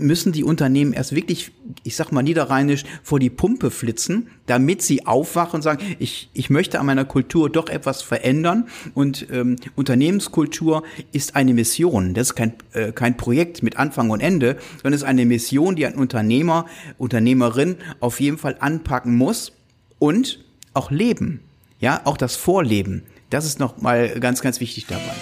müssen 0.00 0.32
die 0.32 0.44
Unternehmen 0.44 0.92
erst 0.92 1.14
wirklich, 1.14 1.52
ich 1.82 1.96
sag 1.96 2.12
mal 2.12 2.22
niederrheinisch, 2.22 2.84
vor 3.02 3.18
die 3.18 3.30
Pumpe 3.30 3.70
flitzen, 3.70 4.28
damit 4.46 4.82
sie 4.82 5.06
aufwachen 5.06 5.56
und 5.56 5.62
sagen, 5.62 5.84
ich, 5.98 6.30
ich 6.32 6.50
möchte 6.50 6.80
an 6.80 6.86
meiner 6.86 7.04
Kultur 7.04 7.50
doch 7.50 7.68
etwas 7.68 8.02
verändern. 8.02 8.68
Und 8.94 9.26
ähm, 9.30 9.56
Unternehmenskultur 9.76 10.82
ist 11.12 11.36
eine 11.36 11.54
Mission. 11.54 12.14
Das 12.14 12.28
ist 12.28 12.34
kein, 12.34 12.54
äh, 12.72 12.92
kein 12.92 13.16
Projekt 13.16 13.62
mit 13.62 13.76
Anfang 13.76 14.10
und 14.10 14.20
Ende, 14.20 14.56
sondern 14.82 14.94
es 14.94 15.02
ist 15.02 15.08
eine 15.08 15.26
Mission, 15.26 15.76
die 15.76 15.86
ein 15.86 15.94
Unternehmer, 15.94 16.66
Unternehmerin 16.98 17.76
auf 18.00 18.20
jeden 18.20 18.38
Fall 18.38 18.56
anpacken 18.60 19.16
muss 19.16 19.52
und 19.98 20.44
auch 20.74 20.90
leben. 20.90 21.40
Ja, 21.78 22.02
auch 22.04 22.16
das 22.16 22.36
Vorleben. 22.36 23.02
Das 23.30 23.44
ist 23.44 23.60
noch 23.60 23.80
mal 23.80 24.20
ganz, 24.20 24.42
ganz 24.42 24.60
wichtig 24.60 24.86
dabei. 24.86 25.14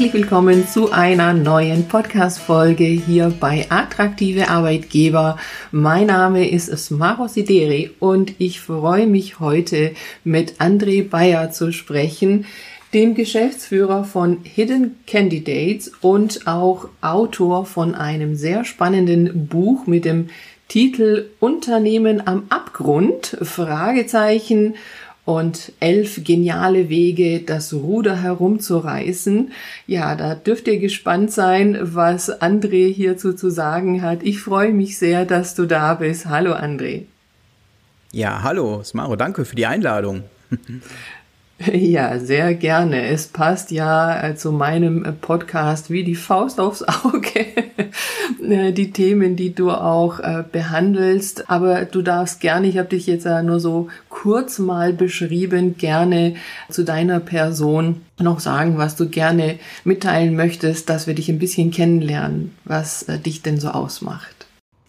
Herzlich 0.00 0.22
willkommen 0.22 0.66
zu 0.66 0.92
einer 0.92 1.34
neuen 1.34 1.86
Podcast-Folge 1.86 2.84
hier 2.84 3.34
bei 3.38 3.66
Attraktive 3.68 4.48
Arbeitgeber. 4.48 5.36
Mein 5.72 6.06
Name 6.06 6.48
ist 6.48 6.74
Smaro 6.74 7.28
Sideri 7.28 7.90
und 8.00 8.32
ich 8.38 8.62
freue 8.62 9.06
mich 9.06 9.40
heute 9.40 9.92
mit 10.24 10.54
André 10.54 11.06
Bayer 11.06 11.50
zu 11.50 11.70
sprechen, 11.70 12.46
dem 12.94 13.14
Geschäftsführer 13.14 14.04
von 14.04 14.38
Hidden 14.42 14.96
Candidates 15.06 15.92
und 16.00 16.46
auch 16.46 16.88
Autor 17.02 17.66
von 17.66 17.94
einem 17.94 18.36
sehr 18.36 18.64
spannenden 18.64 19.48
Buch 19.48 19.86
mit 19.86 20.06
dem 20.06 20.30
Titel 20.68 21.26
Unternehmen 21.40 22.26
am 22.26 22.44
Abgrund, 22.48 23.36
Fragezeichen 23.42 24.76
und 25.30 25.72
elf 25.78 26.24
geniale 26.24 26.88
Wege, 26.88 27.40
das 27.40 27.72
Ruder 27.72 28.20
herumzureißen. 28.20 29.52
Ja, 29.86 30.16
da 30.16 30.34
dürft 30.34 30.66
ihr 30.66 30.78
gespannt 30.78 31.30
sein, 31.30 31.78
was 31.80 32.42
André 32.42 32.92
hierzu 32.92 33.32
zu 33.32 33.50
sagen 33.50 34.02
hat. 34.02 34.22
Ich 34.22 34.40
freue 34.40 34.72
mich 34.72 34.98
sehr, 34.98 35.24
dass 35.24 35.54
du 35.54 35.66
da 35.66 35.94
bist. 35.94 36.26
Hallo 36.26 36.52
André. 36.52 37.04
Ja, 38.12 38.42
hallo 38.42 38.82
Smaro, 38.82 39.14
danke 39.14 39.44
für 39.44 39.56
die 39.56 39.66
Einladung. 39.66 40.24
Ja, 41.74 42.18
sehr 42.18 42.54
gerne. 42.54 43.08
Es 43.08 43.28
passt 43.28 43.70
ja 43.70 44.22
äh, 44.22 44.34
zu 44.34 44.50
meinem 44.50 45.18
Podcast 45.20 45.90
wie 45.90 46.04
die 46.04 46.14
Faust 46.14 46.58
aufs 46.58 46.82
Auge. 46.82 47.44
Äh, 48.42 48.72
die 48.72 48.92
Themen, 48.92 49.36
die 49.36 49.54
du 49.54 49.70
auch 49.70 50.20
behandelst. 50.52 51.50
Aber 51.50 51.84
du 51.84 52.00
darfst 52.00 52.40
gerne, 52.40 52.68
ich 52.68 52.78
habe 52.78 52.88
dich 52.88 53.06
jetzt 53.06 53.24
ja 53.24 53.42
nur 53.42 53.60
so 53.60 53.88
kurz 54.08 54.58
mal 54.58 54.92
beschrieben, 54.92 55.76
gerne 55.76 56.36
zu 56.68 56.84
deiner 56.84 57.20
Person 57.20 58.02
noch 58.18 58.40
sagen, 58.40 58.78
was 58.78 58.96
du 58.96 59.08
gerne 59.08 59.58
mitteilen 59.84 60.36
möchtest, 60.36 60.88
dass 60.88 61.06
wir 61.06 61.14
dich 61.14 61.28
ein 61.28 61.38
bisschen 61.38 61.70
kennenlernen, 61.70 62.56
was 62.64 63.06
dich 63.24 63.42
denn 63.42 63.58
so 63.58 63.68
ausmacht. 63.68 64.40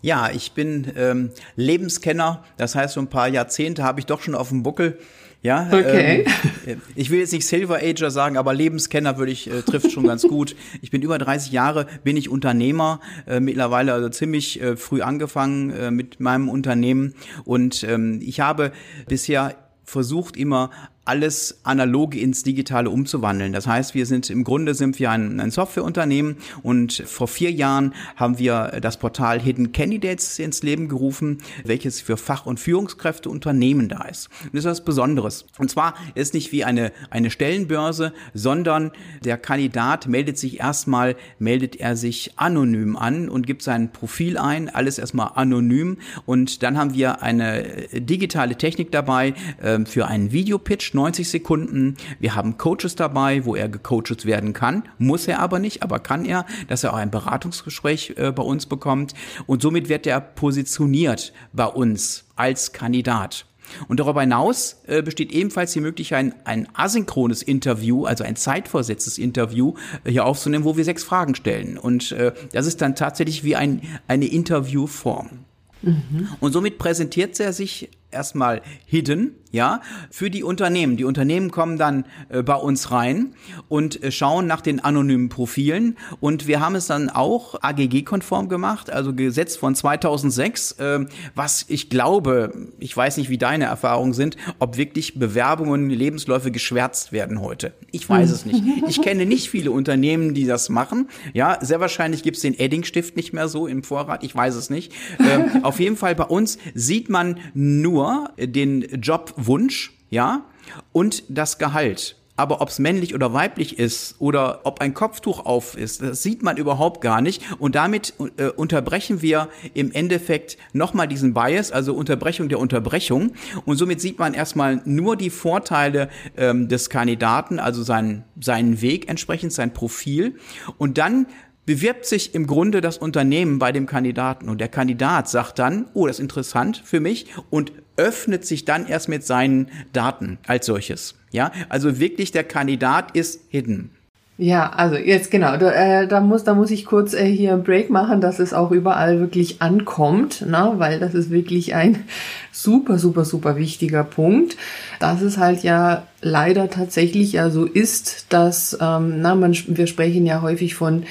Ja, 0.02 0.30
ich 0.32 0.54
bin 0.54 0.92
ähm, 0.96 1.32
Lebenskenner. 1.56 2.44
Das 2.58 2.76
heißt, 2.76 2.96
so 2.96 3.02
ein 3.02 3.08
paar 3.08 3.28
Jahrzehnte 3.28 3.84
habe 3.84 4.00
ich 4.00 4.08
doch 4.08 4.22
schon 4.22 4.36
auf 4.36 4.50
dem 4.50 4.64
Buckel. 4.64 4.98
Ja, 5.44 5.68
okay. 5.72 6.26
Ähm, 6.68 6.82
ich 6.96 7.10
will 7.10 7.20
jetzt 7.20 7.34
nicht 7.34 7.48
Silver 7.48 7.80
Ager 7.82 8.12
sagen, 8.12 8.38
aber 8.38 8.54
Lebenskenner 8.54 9.18
würde 9.18 9.32
ich 9.32 9.50
äh, 9.50 9.64
trifft 9.64 9.92
schon 9.92 10.06
ganz 10.06 10.22
gut. 10.22 10.56
Ich 10.82 10.92
bin 10.92 11.02
über 11.02 11.18
30 11.18 11.52
Jahre, 11.52 11.88
bin 12.04 12.16
ich 12.16 12.30
Unternehmer, 12.30 13.00
äh, 13.26 13.40
mittlerweile 13.40 13.94
also 13.94 14.10
ziemlich 14.10 14.62
äh, 14.62 14.78
früh 14.78 15.02
angefangen 15.02 15.72
äh, 15.72 15.90
mit 15.90 16.20
meinem 16.20 16.48
Unternehmen 16.48 17.16
und 17.44 17.84
ähm, 17.84 18.20
ich 18.22 18.40
habe 18.40 18.72
bisher 19.08 19.56
versucht 19.84 20.38
immer 20.38 20.70
alles 21.04 21.60
analoge 21.64 22.20
ins 22.20 22.44
Digitale 22.44 22.90
umzuwandeln. 22.90 23.54
Das 23.54 23.66
heißt, 23.66 23.96
wir 23.96 24.06
sind 24.06 24.30
im 24.30 24.44
Grunde 24.44 24.76
sind 24.76 25.00
wir 25.00 25.10
ein, 25.10 25.40
ein 25.40 25.50
Softwareunternehmen 25.50 26.38
und 26.62 26.94
vor 26.94 27.28
vier 27.28 27.52
Jahren 27.52 27.96
haben 28.16 28.38
wir 28.38 28.80
das 28.82 28.98
Portal 28.98 29.40
Hidden 29.40 29.72
Candidates 29.72 30.38
ins 30.38 30.62
Leben 30.62 30.90
gerufen, 30.90 31.40
welches 31.66 32.02
für 32.02 32.18
Fach- 32.18 32.46
und 32.46 32.60
Führungskräfte 32.60 33.30
Unternehmen 33.30 33.90
da 33.90 34.04
ist. 34.04 34.30
Und 34.44 34.54
das 34.54 34.66
ist 34.66 34.72
was 34.72 34.86
Besonderes. 34.86 35.46
Und 35.58 35.72
zwar 35.72 35.96
ist 36.14 36.36
nicht 36.36 36.52
wie 36.52 36.64
eine, 36.64 36.92
eine 37.10 37.32
Stellenbörse, 37.32 38.14
sondern 38.36 38.92
der 39.24 39.38
Kandidat 39.38 40.08
meldet 40.08 40.38
sich 40.38 40.60
erstmal, 40.60 41.16
meldet 41.40 41.78
er 41.78 41.96
sich 41.96 42.34
anonym 42.36 42.96
an 42.96 43.28
und 43.28 43.48
gibt 43.48 43.64
sein 43.64 43.92
Profil 43.92 44.38
ein, 44.38 44.70
alles 44.70 45.00
erstmal 45.00 45.32
anonym. 45.34 45.98
Und 46.28 46.62
dann 46.62 46.78
haben 46.78 46.94
wir 46.94 47.24
eine 47.24 47.88
digitale 47.94 48.56
Technik 48.56 48.92
dabei 48.92 49.34
äh, 49.62 49.84
für 49.86 50.06
einen 50.06 50.32
Videopitch 50.32 50.91
90 50.94 51.30
Sekunden. 51.30 51.98
Wir 52.20 52.36
haben 52.36 52.58
Coaches 52.58 52.96
dabei, 52.96 53.46
wo 53.46 53.56
er 53.56 53.70
gecoacht 53.70 54.26
werden 54.26 54.54
kann. 54.54 54.84
Muss 54.98 55.28
er 55.28 55.40
aber 55.40 55.60
nicht, 55.60 55.84
aber 55.84 56.00
kann 56.00 56.26
er, 56.26 56.46
dass 56.68 56.84
er 56.84 56.94
auch 56.94 56.98
ein 56.98 57.12
Beratungsgespräch 57.12 58.16
äh, 58.18 58.32
bei 58.32 58.44
uns 58.44 58.66
bekommt. 58.66 59.14
Und 59.48 59.62
somit 59.62 59.90
wird 59.90 60.08
er 60.08 60.22
positioniert 60.22 61.34
bei 61.54 61.66
uns 61.66 62.26
als 62.36 62.72
Kandidat. 62.74 63.46
Und 63.88 64.00
darüber 64.00 64.22
hinaus 64.22 64.82
äh, 64.88 65.02
besteht 65.02 65.32
ebenfalls 65.32 65.74
die 65.74 65.80
Möglichkeit, 65.80 66.20
ein, 66.20 66.36
ein 66.46 66.68
asynchrones 66.74 67.42
Interview, 67.42 68.06
also 68.06 68.24
ein 68.24 68.36
zeitversetztes 68.36 69.18
Interview 69.18 69.76
äh, 70.04 70.12
hier 70.12 70.26
aufzunehmen, 70.26 70.66
wo 70.66 70.78
wir 70.78 70.86
sechs 70.86 71.04
Fragen 71.04 71.36
stellen. 71.36 71.78
Und 71.78 72.12
äh, 72.12 72.34
das 72.52 72.68
ist 72.68 72.82
dann 72.82 72.96
tatsächlich 72.96 73.44
wie 73.44 73.56
ein, 73.56 73.82
eine 74.08 74.26
Interviewform. 74.26 75.46
Mhm. 75.82 76.30
Und 76.40 76.52
somit 76.52 76.78
präsentiert 76.78 77.40
er 77.40 77.54
sich 77.54 77.90
erstmal 78.12 78.62
hidden, 78.86 79.36
ja, 79.52 79.82
für 80.10 80.30
die 80.30 80.44
Unternehmen. 80.44 80.98
Die 80.98 81.04
Unternehmen 81.04 81.52
kommen 81.52 81.78
dann 81.78 82.06
äh, 82.30 82.42
bei 82.42 82.56
uns 82.56 82.92
rein 82.92 83.34
und 83.68 84.02
äh, 84.02 84.12
schauen 84.12 84.48
nach 84.48 84.62
den 84.62 84.80
anonymen 84.80 85.30
Profilen 85.30 85.98
und 86.20 86.48
wir 86.48 86.62
haben 86.62 86.76
es 86.76 86.88
dann 86.88 87.10
auch 87.10 87.62
AGG-konform 87.62 88.48
gemacht, 88.48 88.90
also 88.90 89.14
Gesetz 89.14 89.58
von 89.58 89.76
2006, 89.76 90.74
äh, 90.74 91.00
was 91.36 91.66
ich 91.68 91.90
glaube, 91.90 92.70
ich 92.80 92.96
weiß 92.96 93.18
nicht, 93.18 93.30
wie 93.30 93.38
deine 93.38 93.66
Erfahrungen 93.66 94.14
sind, 94.14 94.38
ob 94.60 94.78
wirklich 94.78 95.20
Bewerbungen, 95.20 95.90
Lebensläufe 95.90 96.52
geschwärzt 96.52 97.12
werden 97.12 97.42
heute. 97.42 97.74
Ich 97.92 98.08
weiß 98.08 98.30
hm. 98.30 98.36
es 98.36 98.46
nicht. 98.46 98.64
Ich 98.88 99.02
kenne 99.02 99.26
nicht 99.26 99.50
viele 99.50 99.72
Unternehmen, 99.72 100.34
die 100.34 100.46
das 100.46 100.70
machen. 100.70 101.10
Ja, 101.34 101.58
sehr 101.62 101.80
wahrscheinlich 101.80 102.24
gibt 102.24 102.38
es 102.38 102.42
den 102.42 102.58
Eddingstift 102.58 103.16
nicht 103.18 103.34
mehr 103.34 103.50
so 103.50 103.68
im 103.68 103.84
Vorrat, 103.84 104.24
ich 104.24 104.34
weiß 104.34 104.56
es 104.56 104.70
nicht. 104.70 104.94
Ähm, 105.20 105.64
auf 105.64 105.80
jeden 105.80 105.98
Fall 105.98 106.16
bei 106.16 106.24
uns 106.24 106.58
sieht 106.74 107.10
man 107.10 107.40
nur 107.54 108.01
nur 108.02 108.32
den 108.38 108.82
Jobwunsch, 109.02 109.94
ja, 110.10 110.46
und 110.92 111.24
das 111.30 111.58
Gehalt. 111.58 112.18
Aber 112.38 112.60
ob 112.62 112.70
es 112.70 112.80
männlich 112.80 113.14
oder 113.14 113.34
weiblich 113.34 113.78
ist 113.78 114.16
oder 114.18 114.62
ob 114.64 114.82
ein 114.82 114.96
Kopftuch 114.96 115.46
auf 115.46 115.78
ist, 115.78 116.02
das 116.02 116.24
sieht 116.24 116.42
man 116.42 116.58
überhaupt 116.58 117.02
gar 117.02 117.22
nicht. 117.22 117.44
Und 117.60 117.76
damit 117.76 118.16
äh, 118.38 118.48
unterbrechen 118.48 119.22
wir 119.22 119.50
im 119.76 119.92
Endeffekt 119.92 120.58
nochmal 120.74 121.08
diesen 121.08 121.36
Bias, 121.36 121.72
also 121.72 121.94
Unterbrechung 121.94 122.50
der 122.50 122.58
Unterbrechung. 122.58 123.34
Und 123.66 123.78
somit 123.78 124.02
sieht 124.02 124.18
man 124.18 124.34
erstmal 124.34 124.82
nur 124.86 125.18
die 125.18 125.30
Vorteile 125.30 126.10
ähm, 126.36 126.68
des 126.68 126.90
Kandidaten, 126.90 127.60
also 127.60 127.84
seinen, 127.84 128.24
seinen 128.40 128.82
Weg 128.82 129.08
entsprechend, 129.08 129.54
sein 129.54 129.72
Profil. 129.72 130.36
Und 130.80 130.98
dann 130.98 131.28
bewirbt 131.66 132.06
sich 132.06 132.34
im 132.34 132.48
Grunde 132.48 132.82
das 132.82 132.98
Unternehmen 132.98 133.60
bei 133.60 133.72
dem 133.72 133.86
Kandidaten 133.86 134.50
und 134.50 134.60
der 134.60 134.68
Kandidat 134.68 135.30
sagt 135.30 135.60
dann, 135.60 135.86
oh, 135.94 136.08
das 136.08 136.18
ist 136.18 136.22
interessant 136.22 136.82
für 136.84 137.00
mich 137.00 137.28
und 137.50 137.72
öffnet 137.98 138.46
sich 138.46 138.66
dann 138.66 138.88
erst 138.88 139.10
mit 139.10 139.24
seinen 139.24 139.68
Daten 139.94 140.40
als 140.48 140.66
solches. 140.66 141.16
Ja, 141.32 141.52
also 141.70 142.00
wirklich 142.00 142.32
der 142.32 142.44
Kandidat 142.44 143.16
ist 143.16 143.42
hidden. 143.50 143.92
Ja, 144.38 144.72
also 144.72 144.96
jetzt 144.96 145.30
genau, 145.30 145.56
da, 145.58 145.72
äh, 145.72 146.08
da 146.08 146.20
muss 146.20 146.44
da 146.44 146.56
muss 146.56 146.72
ich 146.72 146.86
kurz 146.86 147.14
äh, 147.14 147.26
hier 147.28 147.54
einen 147.54 147.64
Break 147.64 147.92
machen, 147.92 148.22
dass 148.22 148.40
es 148.40 148.56
auch 148.56 148.72
überall 148.72 149.20
wirklich 149.20 149.62
ankommt, 149.62 150.44
ne? 150.48 150.74
weil 150.78 151.00
das 151.00 151.14
ist 151.14 151.30
wirklich 151.30 151.76
ein 151.76 152.00
super 152.52 152.98
super 152.98 153.24
super 153.24 153.56
wichtiger 153.56 154.04
Punkt, 154.04 154.58
dass 155.00 155.22
es 155.22 155.38
halt 155.38 155.62
ja 155.62 156.08
leider 156.22 156.72
tatsächlich 156.72 157.34
ja 157.34 157.52
so 157.52 157.66
ist, 157.66 158.34
dass 158.34 158.76
ähm, 158.82 159.22
na 159.22 159.36
man 159.36 159.56
wir 159.68 159.86
sprechen 159.86 160.26
ja 160.26 160.42
häufig 160.42 160.74
von 160.74 161.04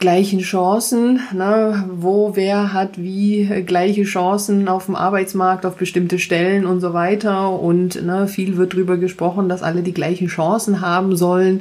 gleichen 0.00 0.40
Chancen, 0.40 1.20
ne, 1.32 1.84
wo 1.92 2.34
wer 2.34 2.72
hat 2.72 2.96
wie 2.96 3.44
gleiche 3.66 4.04
Chancen 4.04 4.66
auf 4.66 4.86
dem 4.86 4.96
Arbeitsmarkt, 4.96 5.66
auf 5.66 5.76
bestimmte 5.76 6.18
Stellen 6.18 6.66
und 6.66 6.80
so 6.80 6.94
weiter. 6.94 7.50
Und 7.50 8.02
ne, 8.02 8.26
viel 8.26 8.56
wird 8.56 8.72
darüber 8.72 8.96
gesprochen, 8.96 9.48
dass 9.48 9.62
alle 9.62 9.82
die 9.82 9.94
gleichen 9.94 10.28
Chancen 10.28 10.80
haben 10.80 11.16
sollen, 11.16 11.60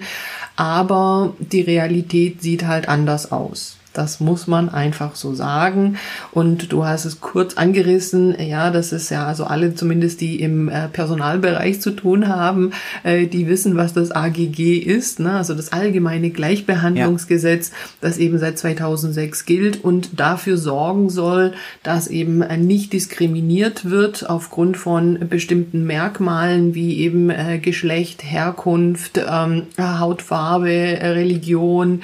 aber 0.55 1.33
die 1.39 1.61
Realität 1.61 2.41
sieht 2.41 2.65
halt 2.65 2.87
anders 2.89 3.31
aus. 3.31 3.78
Das 3.93 4.19
muss 4.19 4.45
man 4.45 4.69
einfach 4.69 5.15
so 5.15 5.33
sagen. 5.33 5.97
Und 6.31 6.71
du 6.71 6.85
hast 6.85 7.05
es 7.05 7.21
kurz 7.21 7.55
angerissen, 7.55 8.35
ja, 8.39 8.69
das 8.69 8.91
ist 8.91 9.09
ja 9.09 9.25
also 9.25 9.45
alle 9.45 9.73
zumindest, 9.73 10.21
die 10.21 10.41
im 10.41 10.69
äh, 10.69 10.87
Personalbereich 10.87 11.81
zu 11.81 11.91
tun 11.91 12.27
haben, 12.27 12.71
äh, 13.03 13.25
die 13.25 13.47
wissen, 13.47 13.77
was 13.77 13.93
das 13.93 14.11
AGG 14.11 14.77
ist, 14.77 15.19
ne? 15.19 15.33
also 15.33 15.55
das 15.55 15.71
allgemeine 15.73 16.29
Gleichbehandlungsgesetz, 16.29 17.69
ja. 17.69 17.75
das 18.01 18.17
eben 18.17 18.37
seit 18.37 18.59
2006 18.59 19.45
gilt 19.45 19.83
und 19.83 20.19
dafür 20.19 20.57
sorgen 20.57 21.09
soll, 21.09 21.53
dass 21.81 22.07
eben 22.07 22.39
nicht 22.65 22.93
diskriminiert 22.93 23.89
wird 23.89 24.29
aufgrund 24.29 24.77
von 24.77 25.27
bestimmten 25.29 25.85
Merkmalen 25.85 26.75
wie 26.75 26.99
eben 26.99 27.31
äh, 27.31 27.57
Geschlecht, 27.59 28.23
Herkunft, 28.23 29.17
ähm, 29.17 29.63
Hautfarbe, 29.79 30.69
Religion, 30.69 32.01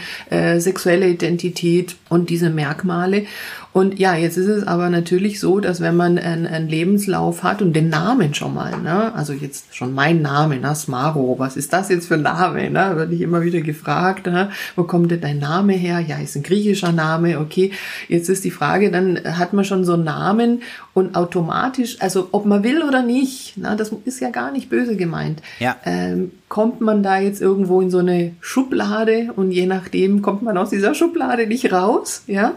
sexuelle 0.58 1.10
Identität, 1.10 1.75
Identität 1.76 1.96
und 2.10 2.30
diese 2.30 2.50
Merkmale. 2.50 3.26
Und 3.74 4.00
ja, 4.00 4.16
jetzt 4.16 4.38
ist 4.38 4.48
es 4.48 4.66
aber 4.66 4.90
natürlich 4.90 5.40
so, 5.40 5.60
dass 5.60 5.82
wenn 5.82 5.98
man 5.98 6.18
einen, 6.18 6.48
einen 6.48 6.70
Lebenslauf 6.70 7.44
hat 7.44 7.62
und 7.62 7.74
den 7.74 7.90
Namen 7.90 8.34
schon 8.34 8.54
mal, 8.54 8.78
ne, 8.80 9.14
also 9.16 9.34
jetzt 9.34 9.76
schon 9.76 9.94
mein 9.94 10.22
Name, 10.22 10.60
ne, 10.60 10.74
Smaro, 10.76 11.36
was 11.40 11.58
ist 11.58 11.74
das 11.74 11.90
jetzt 11.90 12.08
für 12.08 12.14
ein 12.14 12.22
Name, 12.22 12.70
ne, 12.70 12.94
werde 12.96 13.14
ich 13.14 13.22
immer 13.22 13.42
wieder 13.42 13.62
gefragt, 13.62 14.28
ne, 14.28 14.50
wo 14.76 14.84
kommt 14.84 15.12
denn 15.12 15.22
dein 15.22 15.40
Name 15.40 15.74
her? 15.74 16.00
Ja, 16.00 16.18
ist 16.18 16.36
ein 16.36 16.44
griechischer 16.44 16.94
Name, 16.94 17.40
okay. 17.40 17.72
Jetzt 18.08 18.30
ist 18.30 18.46
die 18.46 18.52
Frage, 18.52 18.92
dann 18.92 19.20
hat 19.38 19.52
man 19.52 19.66
schon 19.66 19.84
so 19.84 19.94
einen 19.94 20.06
Namen 20.06 20.62
und 20.96 21.14
automatisch, 21.16 21.98
also 22.00 22.30
ob 22.32 22.46
man 22.46 22.64
will 22.64 22.82
oder 22.82 23.04
nicht, 23.04 23.58
ne, 23.58 23.76
das 23.78 23.92
ist 24.06 24.22
ja 24.22 24.30
gar 24.30 24.54
nicht 24.54 24.70
böse 24.70 24.96
gemeint. 24.96 25.42
Ja. 25.60 25.76
Ähm, 25.84 26.32
kommt 26.48 26.80
man 26.80 27.04
da 27.04 27.20
jetzt 27.20 27.42
irgendwo 27.42 27.82
in 27.82 27.90
so 27.90 27.98
eine 27.98 28.32
Schublade 28.40 29.34
und 29.36 29.52
je 29.52 29.66
nachdem 29.66 30.22
kommt 30.22 30.42
man 30.42 30.58
aus 30.58 30.70
dieser 30.70 30.96
Schublade 30.96 31.48
nicht 31.48 31.74
raus, 31.74 32.24
ja. 32.28 32.54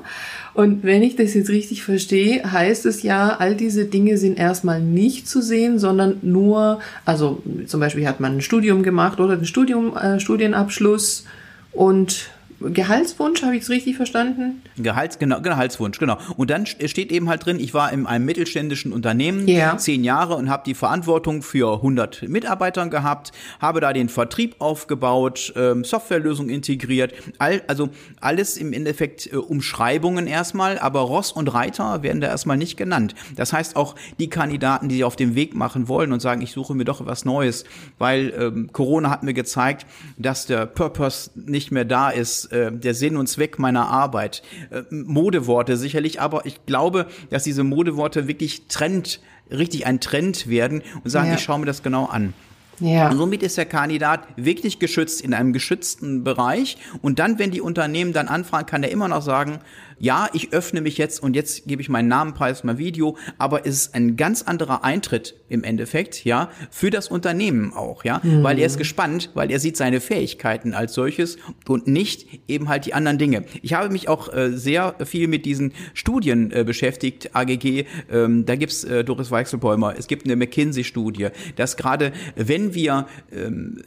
Und 0.55 0.85
wenn 0.85 1.03
ich 1.03 1.17
das 1.17 1.35
jetzt 1.35 1.51
richtig 1.51 1.83
verstehe, 1.83 2.51
heißt 2.51 2.87
es 2.87 3.03
ja, 3.03 3.37
all 3.41 3.57
diese 3.57 3.87
Dinge 3.87 4.17
sind 4.19 4.39
erstmal 4.39 4.81
nicht 4.81 5.29
zu 5.29 5.43
sehen, 5.43 5.81
sondern 5.81 6.19
nur, 6.23 6.79
also 7.05 7.43
zum 7.67 7.81
Beispiel 7.81 8.07
hat 8.07 8.21
man 8.21 8.37
ein 8.37 8.41
Studium 8.41 8.85
gemacht 8.85 9.19
oder 9.19 9.33
einen 9.33 9.47
Studium, 9.47 9.97
äh, 9.97 10.21
Studienabschluss 10.21 11.25
und 11.73 12.31
Gehaltswunsch, 12.61 13.43
habe 13.43 13.57
ich 13.57 13.63
es 13.63 13.71
richtig 13.71 13.97
verstanden? 13.97 14.63
Gehalts, 14.77 15.19
genau, 15.19 15.41
Gehaltswunsch, 15.41 15.99
genau. 15.99 16.19
Und 16.37 16.51
dann 16.51 16.67
steht 16.67 17.13
eben 17.13 17.29
halt 17.29 17.47
drin, 17.47 17.61
ich 17.61 17.73
war 17.73 17.93
in 17.93 18.07
einem 18.07 18.25
mittelständischen 18.25 18.93
Unternehmen 18.93 19.47
yeah. 19.47 19.77
zehn 19.79 20.03
Jahre 20.03 20.35
und 20.35 20.51
habe 20.51 20.65
die 20.67 20.75
Verantwortung 20.75 21.43
für 21.43 21.75
100 21.75 22.29
Mitarbeitern 22.29 22.91
gehabt, 22.91 23.31
habe 23.61 23.81
da 23.81 23.93
den 23.93 24.09
Vertrieb 24.09 24.57
aufgebaut, 24.59 25.53
ähm, 25.57 25.85
Softwarelösungen 25.85 26.53
integriert, 26.53 27.15
all, 27.39 27.63
also 27.69 27.91
alles 28.21 28.57
im 28.57 28.73
Endeffekt 28.73 29.33
äh, 29.33 29.37
Umschreibungen 29.37 30.27
erstmal, 30.27 30.79
aber 30.79 31.01
Ross 31.01 31.31
und 31.31 31.55
Reiter 31.55 32.03
werden 32.03 32.21
da 32.21 32.27
erstmal 32.27 32.57
nicht 32.57 32.77
genannt. 32.77 33.15
Das 33.37 33.53
heißt 33.53 33.77
auch 33.77 33.95
die 34.19 34.29
Kandidaten, 34.29 34.89
die 34.89 34.97
sich 34.97 35.05
auf 35.05 35.17
den 35.17 35.37
Weg 35.37 35.55
machen 35.55 35.87
wollen 35.87 36.13
und 36.13 36.21
sagen, 36.21 36.43
ich 36.43 36.51
suche 36.51 36.75
mir 36.75 36.85
doch 36.85 37.07
was 37.07 37.25
Neues, 37.25 37.65
weil 37.99 38.35
ähm, 38.37 38.71
Corona 38.73 39.11
hat 39.11 39.23
mir 39.23 39.35
gezeigt, 39.35 39.87
dass 40.17 40.47
der 40.47 40.67
Purpose 40.67 41.31
nicht 41.37 41.71
mehr 41.71 41.85
da 41.85 42.11
ist, 42.11 42.48
äh, 42.51 42.73
der 42.73 42.95
Sinn 42.95 43.17
und 43.17 43.29
Zweck 43.29 43.59
meiner 43.59 43.89
Arbeit. 43.89 44.43
Äh, 44.71 44.83
Modeworte 44.91 45.77
sicherlich, 45.77 46.21
aber 46.21 46.47
ich 46.47 46.65
glaube, 46.67 47.07
dass 47.31 47.45
diese 47.45 47.65
Modeworte 47.65 48.29
wirklich 48.29 48.67
Trend, 48.69 49.21
richtig 49.51 49.87
ein 49.87 50.01
Trend 50.01 50.49
werden 50.49 50.83
und 51.05 51.11
sagen, 51.11 51.29
ja. 51.29 51.35
ich 51.35 51.41
schaue 51.41 51.61
mir 51.61 51.67
das 51.67 51.83
genau 51.83 52.07
an. 52.07 52.35
Ja. 52.81 53.11
Und 53.11 53.17
somit 53.17 53.43
ist 53.43 53.57
der 53.57 53.67
Kandidat 53.67 54.21
wirklich 54.37 54.79
geschützt 54.79 55.21
in 55.21 55.35
einem 55.35 55.53
geschützten 55.53 56.23
Bereich. 56.23 56.79
Und 57.03 57.19
dann, 57.19 57.39
wenn 57.39 57.51
die 57.51 57.61
Unternehmen 57.61 58.13
dann 58.13 58.29
anfragen, 58.29 58.67
kann 58.67 58.83
er 58.83 58.91
immer 58.91 59.09
noch 59.09 59.23
sagen, 59.23 59.59
ja, 59.99 60.29
ich 60.33 60.53
öffne 60.53 60.81
mich 60.81 60.99
jetzt 60.99 61.23
und 61.23 61.35
jetzt 61.35 61.67
gebe 61.67 61.83
ich 61.83 61.89
meinen 61.89 62.09
Namen 62.09 62.35
preis, 62.35 62.65
mein 62.65 62.79
Video, 62.79 63.17
aber 63.39 63.67
es 63.67 63.75
ist 63.75 63.95
ein 63.95 64.17
ganz 64.17 64.43
anderer 64.43 64.85
Eintritt 64.85 65.35
im 65.49 65.65
Endeffekt, 65.65 66.25
ja, 66.25 66.51
für 66.71 66.91
das 66.91 67.09
Unternehmen 67.09 67.73
auch, 67.73 68.05
ja, 68.05 68.21
mhm. 68.23 68.43
weil 68.43 68.59
er 68.59 68.67
ist 68.67 68.79
gespannt, 68.79 69.31
weil 69.35 69.51
er 69.51 69.59
sieht 69.59 69.77
seine 69.77 70.01
Fähigkeiten 70.01 70.75
als 70.75 70.95
solches 70.95 71.39
und 71.67 71.87
nicht 71.87 72.41
eben 72.49 72.69
halt 72.69 72.87
die 72.87 72.95
anderen 72.95 73.19
Dinge. 73.19 73.45
Ich 73.63 73.75
habe 73.75 73.91
mich 73.91 74.09
auch 74.09 74.33
äh, 74.33 74.51
sehr 74.53 74.95
viel 75.05 75.29
mit 75.29 75.47
diesen 75.47 75.73
Studien 75.95 76.51
äh, 76.53 76.65
beschäftigt, 76.65 77.35
AGG, 77.35 77.85
ähm, 78.11 78.47
da 78.47 78.57
gibt's 78.57 78.85
äh, 78.85 79.05
Doris 79.05 79.31
Weichselbäumer, 79.31 79.95
es 79.97 80.07
gibt 80.07 80.27
eine 80.27 80.37
McKinsey-Studie, 80.37 81.29
dass 81.57 81.77
gerade 81.77 82.13
wenn 82.37 82.75
wir 82.75 83.07
ähm, 83.33 83.83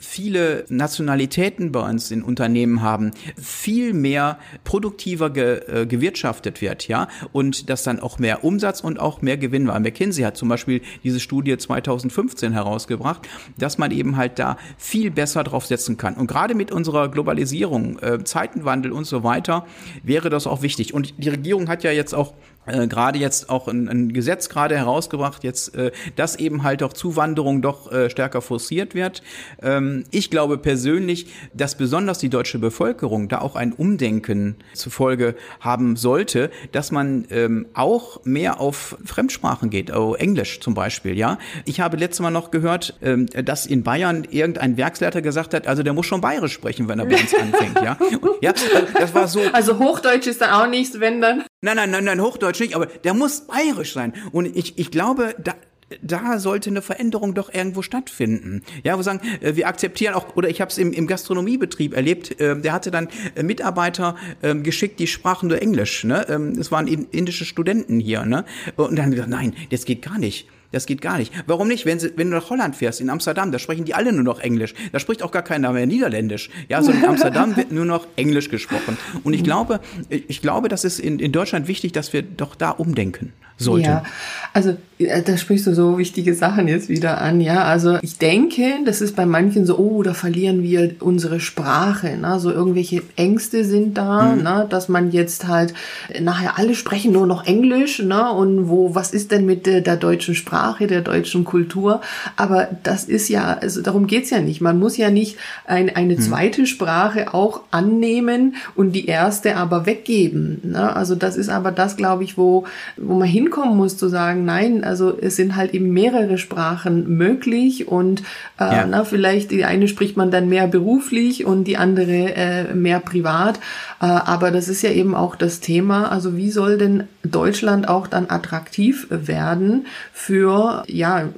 viele 0.00 0.64
Nationalitäten 0.68 1.72
bei 1.72 1.88
uns 1.88 2.10
in 2.10 2.22
Unternehmen 2.22 2.82
haben, 2.82 3.12
viel 3.36 3.92
mehr 3.92 4.38
produktiver 4.64 5.30
ge, 5.40 5.82
äh, 5.82 5.86
gewirtschaftet 5.86 6.60
wird, 6.60 6.88
ja, 6.88 7.08
und 7.32 7.70
dass 7.70 7.82
dann 7.82 8.00
auch 8.00 8.18
mehr 8.18 8.44
Umsatz 8.44 8.80
und 8.80 9.00
auch 9.00 9.22
mehr 9.22 9.36
Gewinn 9.36 9.66
war. 9.66 9.78
McKinsey 9.80 10.22
hat 10.24 10.36
zum 10.36 10.48
Beispiel 10.48 10.82
diese 11.02 11.20
Studie 11.20 11.56
2015 11.56 12.52
herausgebracht, 12.52 13.26
dass 13.58 13.78
man 13.78 13.90
eben 13.90 14.16
halt 14.16 14.38
da 14.38 14.56
viel 14.76 15.10
besser 15.10 15.44
drauf 15.44 15.66
setzen 15.66 15.96
kann. 15.96 16.14
Und 16.14 16.26
gerade 16.26 16.54
mit 16.54 16.72
unserer 16.72 17.08
Globalisierung, 17.08 17.98
äh, 18.00 18.22
Zeitenwandel 18.24 18.92
und 18.92 19.04
so 19.04 19.22
weiter 19.24 19.66
wäre 20.02 20.30
das 20.30 20.46
auch 20.46 20.62
wichtig. 20.62 20.92
Und 20.94 21.14
die 21.18 21.28
Regierung 21.28 21.68
hat 21.68 21.82
ja 21.82 21.90
jetzt 21.90 22.14
auch 22.14 22.34
äh, 22.72 22.86
gerade 22.86 23.18
jetzt 23.18 23.50
auch 23.50 23.68
ein, 23.68 23.88
ein, 23.88 24.12
Gesetz 24.12 24.48
gerade 24.48 24.76
herausgebracht, 24.76 25.44
jetzt, 25.44 25.74
äh, 25.74 25.92
dass 26.16 26.36
eben 26.36 26.62
halt 26.62 26.82
auch 26.82 26.92
Zuwanderung 26.92 27.62
doch 27.62 27.90
äh, 27.92 28.10
stärker 28.10 28.42
forciert 28.42 28.94
wird. 28.94 29.22
Ähm, 29.62 30.04
ich 30.10 30.30
glaube 30.30 30.58
persönlich, 30.58 31.26
dass 31.52 31.76
besonders 31.76 32.18
die 32.18 32.28
deutsche 32.28 32.58
Bevölkerung 32.58 33.28
da 33.28 33.40
auch 33.40 33.56
ein 33.56 33.72
Umdenken 33.72 34.56
zufolge 34.74 35.34
haben 35.60 35.96
sollte, 35.96 36.50
dass 36.72 36.90
man 36.90 37.26
ähm, 37.30 37.66
auch 37.74 38.24
mehr 38.24 38.60
auf 38.60 38.96
Fremdsprachen 39.04 39.70
geht, 39.70 39.94
oh, 39.94 40.14
Englisch 40.14 40.60
zum 40.60 40.74
Beispiel, 40.74 41.16
ja. 41.16 41.38
Ich 41.64 41.80
habe 41.80 41.96
letztes 41.96 42.20
Mal 42.20 42.30
noch 42.30 42.50
gehört, 42.50 42.98
ähm, 43.02 43.26
dass 43.26 43.66
in 43.66 43.82
Bayern 43.82 44.26
irgendein 44.30 44.76
Werksleiter 44.76 45.22
gesagt 45.22 45.54
hat, 45.54 45.66
also 45.66 45.82
der 45.82 45.92
muss 45.92 46.06
schon 46.06 46.20
bayerisch 46.20 46.52
sprechen, 46.52 46.88
wenn 46.88 46.98
er 46.98 47.06
bei 47.06 47.16
uns 47.16 47.34
anfängt, 47.34 47.80
ja. 47.82 47.96
Und, 48.20 48.42
ja, 48.42 48.52
das 48.98 49.14
war 49.14 49.28
so. 49.28 49.40
Also 49.52 49.78
Hochdeutsch 49.78 50.26
ist 50.26 50.40
dann 50.40 50.50
auch 50.50 50.68
nichts, 50.68 50.98
wenn 51.00 51.20
dann. 51.20 51.44
Nein, 51.62 51.76
nein, 51.76 51.90
nein, 51.90 52.04
nein, 52.04 52.22
Hochdeutsch 52.22 52.58
nicht, 52.60 52.74
aber 52.74 52.86
der 52.86 53.12
muss 53.12 53.42
bayerisch 53.42 53.92
sein. 53.92 54.14
Und 54.32 54.56
ich, 54.56 54.78
ich 54.78 54.90
glaube, 54.90 55.34
da, 55.38 55.54
da 56.00 56.38
sollte 56.38 56.70
eine 56.70 56.80
Veränderung 56.80 57.34
doch 57.34 57.52
irgendwo 57.52 57.82
stattfinden. 57.82 58.62
Ja, 58.82 58.96
wir 58.96 59.02
sagen, 59.02 59.20
äh, 59.42 59.56
wir 59.56 59.68
akzeptieren 59.68 60.14
auch, 60.14 60.36
oder 60.36 60.48
ich 60.48 60.62
habe 60.62 60.70
es 60.70 60.78
im, 60.78 60.94
im 60.94 61.06
Gastronomiebetrieb 61.06 61.94
erlebt, 61.94 62.40
äh, 62.40 62.58
der 62.58 62.72
hatte 62.72 62.90
dann 62.90 63.08
äh, 63.34 63.42
Mitarbeiter 63.42 64.16
ähm, 64.42 64.62
geschickt, 64.62 65.00
die 65.00 65.06
sprachen 65.06 65.50
nur 65.50 65.60
Englisch. 65.60 66.02
Ne? 66.04 66.24
Ähm, 66.30 66.52
es 66.58 66.72
waren 66.72 66.88
indische 66.88 67.44
Studenten 67.44 68.00
hier. 68.00 68.24
Ne? 68.24 68.46
Und 68.76 68.96
dann 68.96 69.04
haben 69.04 69.12
gesagt, 69.12 69.28
nein, 69.28 69.54
das 69.70 69.84
geht 69.84 70.00
gar 70.00 70.18
nicht. 70.18 70.48
Das 70.72 70.86
geht 70.86 71.00
gar 71.00 71.18
nicht. 71.18 71.32
Warum 71.46 71.68
nicht? 71.68 71.84
Wenn, 71.86 71.98
sie, 71.98 72.12
wenn 72.16 72.30
du 72.30 72.36
nach 72.36 72.50
Holland 72.50 72.76
fährst, 72.76 73.00
in 73.00 73.10
Amsterdam, 73.10 73.50
da 73.50 73.58
sprechen 73.58 73.84
die 73.84 73.94
alle 73.94 74.12
nur 74.12 74.22
noch 74.22 74.40
Englisch. 74.40 74.74
Da 74.92 75.00
spricht 75.00 75.22
auch 75.22 75.32
gar 75.32 75.42
keiner 75.42 75.72
mehr 75.72 75.86
Niederländisch. 75.86 76.50
Ja, 76.68 76.82
sondern 76.82 77.02
in 77.02 77.08
Amsterdam 77.10 77.56
wird 77.56 77.72
nur 77.72 77.84
noch 77.84 78.06
Englisch 78.16 78.48
gesprochen. 78.48 78.96
Und 79.24 79.34
ich 79.34 79.42
glaube, 79.42 79.80
ich 80.08 80.40
glaube, 80.42 80.68
das 80.68 80.84
ist 80.84 81.00
in, 81.00 81.18
in 81.18 81.32
Deutschland 81.32 81.66
wichtig, 81.66 81.92
dass 81.92 82.12
wir 82.12 82.22
doch 82.22 82.54
da 82.54 82.70
umdenken 82.70 83.32
sollten. 83.56 83.86
Ja, 83.86 84.04
also 84.52 84.76
da 85.00 85.36
sprichst 85.36 85.66
du 85.66 85.74
so 85.74 85.96
wichtige 85.96 86.34
Sachen 86.34 86.68
jetzt 86.68 86.88
wieder 86.90 87.20
an. 87.20 87.40
Ja, 87.40 87.64
also 87.64 87.98
ich 88.02 88.18
denke, 88.18 88.62
das 88.84 89.00
ist 89.00 89.16
bei 89.16 89.24
manchen 89.24 89.64
so, 89.64 89.78
oh, 89.78 90.02
da 90.02 90.12
verlieren 90.12 90.62
wir 90.62 90.94
unsere 91.00 91.40
Sprache. 91.40 92.18
Ne? 92.18 92.38
So 92.38 92.50
irgendwelche 92.50 93.02
Ängste 93.16 93.64
sind 93.64 93.96
da, 93.96 94.34
mhm. 94.34 94.42
ne? 94.42 94.66
dass 94.68 94.88
man 94.88 95.10
jetzt 95.10 95.48
halt 95.48 95.72
nachher 96.20 96.58
alle 96.58 96.74
sprechen 96.74 97.12
nur 97.12 97.26
noch 97.26 97.46
Englisch. 97.46 98.02
Ne? 98.02 98.30
Und 98.30 98.68
wo, 98.68 98.94
was 98.94 99.12
ist 99.12 99.30
denn 99.30 99.46
mit 99.46 99.64
der, 99.64 99.80
der 99.80 99.96
deutschen 99.96 100.34
Sprache? 100.34 100.86
Der 100.86 101.00
deutschen 101.00 101.44
Kultur. 101.44 102.02
Aber 102.36 102.68
das 102.82 103.04
ist 103.04 103.28
ja, 103.28 103.56
also 103.60 103.80
darum 103.80 104.06
geht's 104.06 104.28
ja 104.28 104.40
nicht. 104.40 104.60
Man 104.60 104.78
muss 104.78 104.98
ja 104.98 105.10
nicht 105.10 105.38
ein, 105.64 105.94
eine 105.94 106.16
hm. 106.16 106.20
zweite 106.20 106.66
Sprache 106.66 107.32
auch 107.32 107.62
annehmen 107.70 108.56
und 108.74 108.92
die 108.92 109.06
erste 109.06 109.56
aber 109.56 109.86
weggeben. 109.86 110.60
Ne? 110.62 110.94
Also 110.94 111.14
das 111.14 111.36
ist 111.36 111.48
aber 111.48 111.72
das, 111.72 111.96
glaube 111.96 112.24
ich, 112.24 112.36
wo, 112.36 112.64
wo 112.98 113.14
man 113.14 113.28
hinkommen 113.28 113.76
muss 113.76 113.96
zu 113.96 114.08
sagen, 114.08 114.44
nein, 114.44 114.84
also 114.90 115.16
es 115.16 115.36
sind 115.36 115.54
halt 115.54 115.72
eben 115.72 115.92
mehrere 115.92 116.36
Sprachen 116.36 117.16
möglich 117.16 117.86
und 117.86 118.22
äh, 118.58 118.64
ja. 118.64 118.86
na, 118.90 119.04
vielleicht 119.04 119.52
die 119.52 119.64
eine 119.64 119.86
spricht 119.86 120.16
man 120.16 120.32
dann 120.32 120.48
mehr 120.48 120.66
beruflich 120.66 121.44
und 121.44 121.62
die 121.64 121.76
andere 121.76 122.34
äh, 122.34 122.74
mehr 122.74 122.98
privat. 122.98 123.58
Äh, 124.00 124.06
aber 124.06 124.50
das 124.50 124.66
ist 124.66 124.82
ja 124.82 124.90
eben 124.90 125.14
auch 125.14 125.36
das 125.36 125.60
Thema. 125.60 126.10
Also 126.10 126.36
wie 126.36 126.50
soll 126.50 126.76
denn 126.76 127.04
Deutschland 127.22 127.88
auch 127.88 128.08
dann 128.08 128.28
attraktiv 128.30 129.06
werden 129.10 129.86
für 130.12 130.82
ja, 130.88 131.28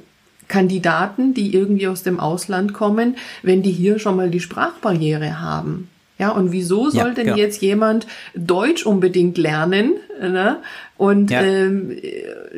Kandidaten, 0.47 1.35
die 1.35 1.53
irgendwie 1.53 1.87
aus 1.87 2.01
dem 2.01 2.19
Ausland 2.19 2.73
kommen, 2.73 3.17
wenn 3.43 3.61
die 3.61 3.71
hier 3.71 3.99
schon 3.99 4.15
mal 4.15 4.31
die 4.31 4.39
Sprachbarriere 4.39 5.39
haben. 5.39 5.89
Ja, 6.19 6.29
und 6.29 6.51
wieso 6.51 6.89
soll 6.89 7.09
ja, 7.09 7.13
denn 7.13 7.27
ja. 7.27 7.35
jetzt 7.35 7.61
jemand 7.61 8.07
Deutsch 8.35 8.85
unbedingt 8.85 9.37
lernen, 9.37 9.93
ne, 10.21 10.61
und 10.97 11.31
ja. 11.31 11.41
ähm, 11.41 11.97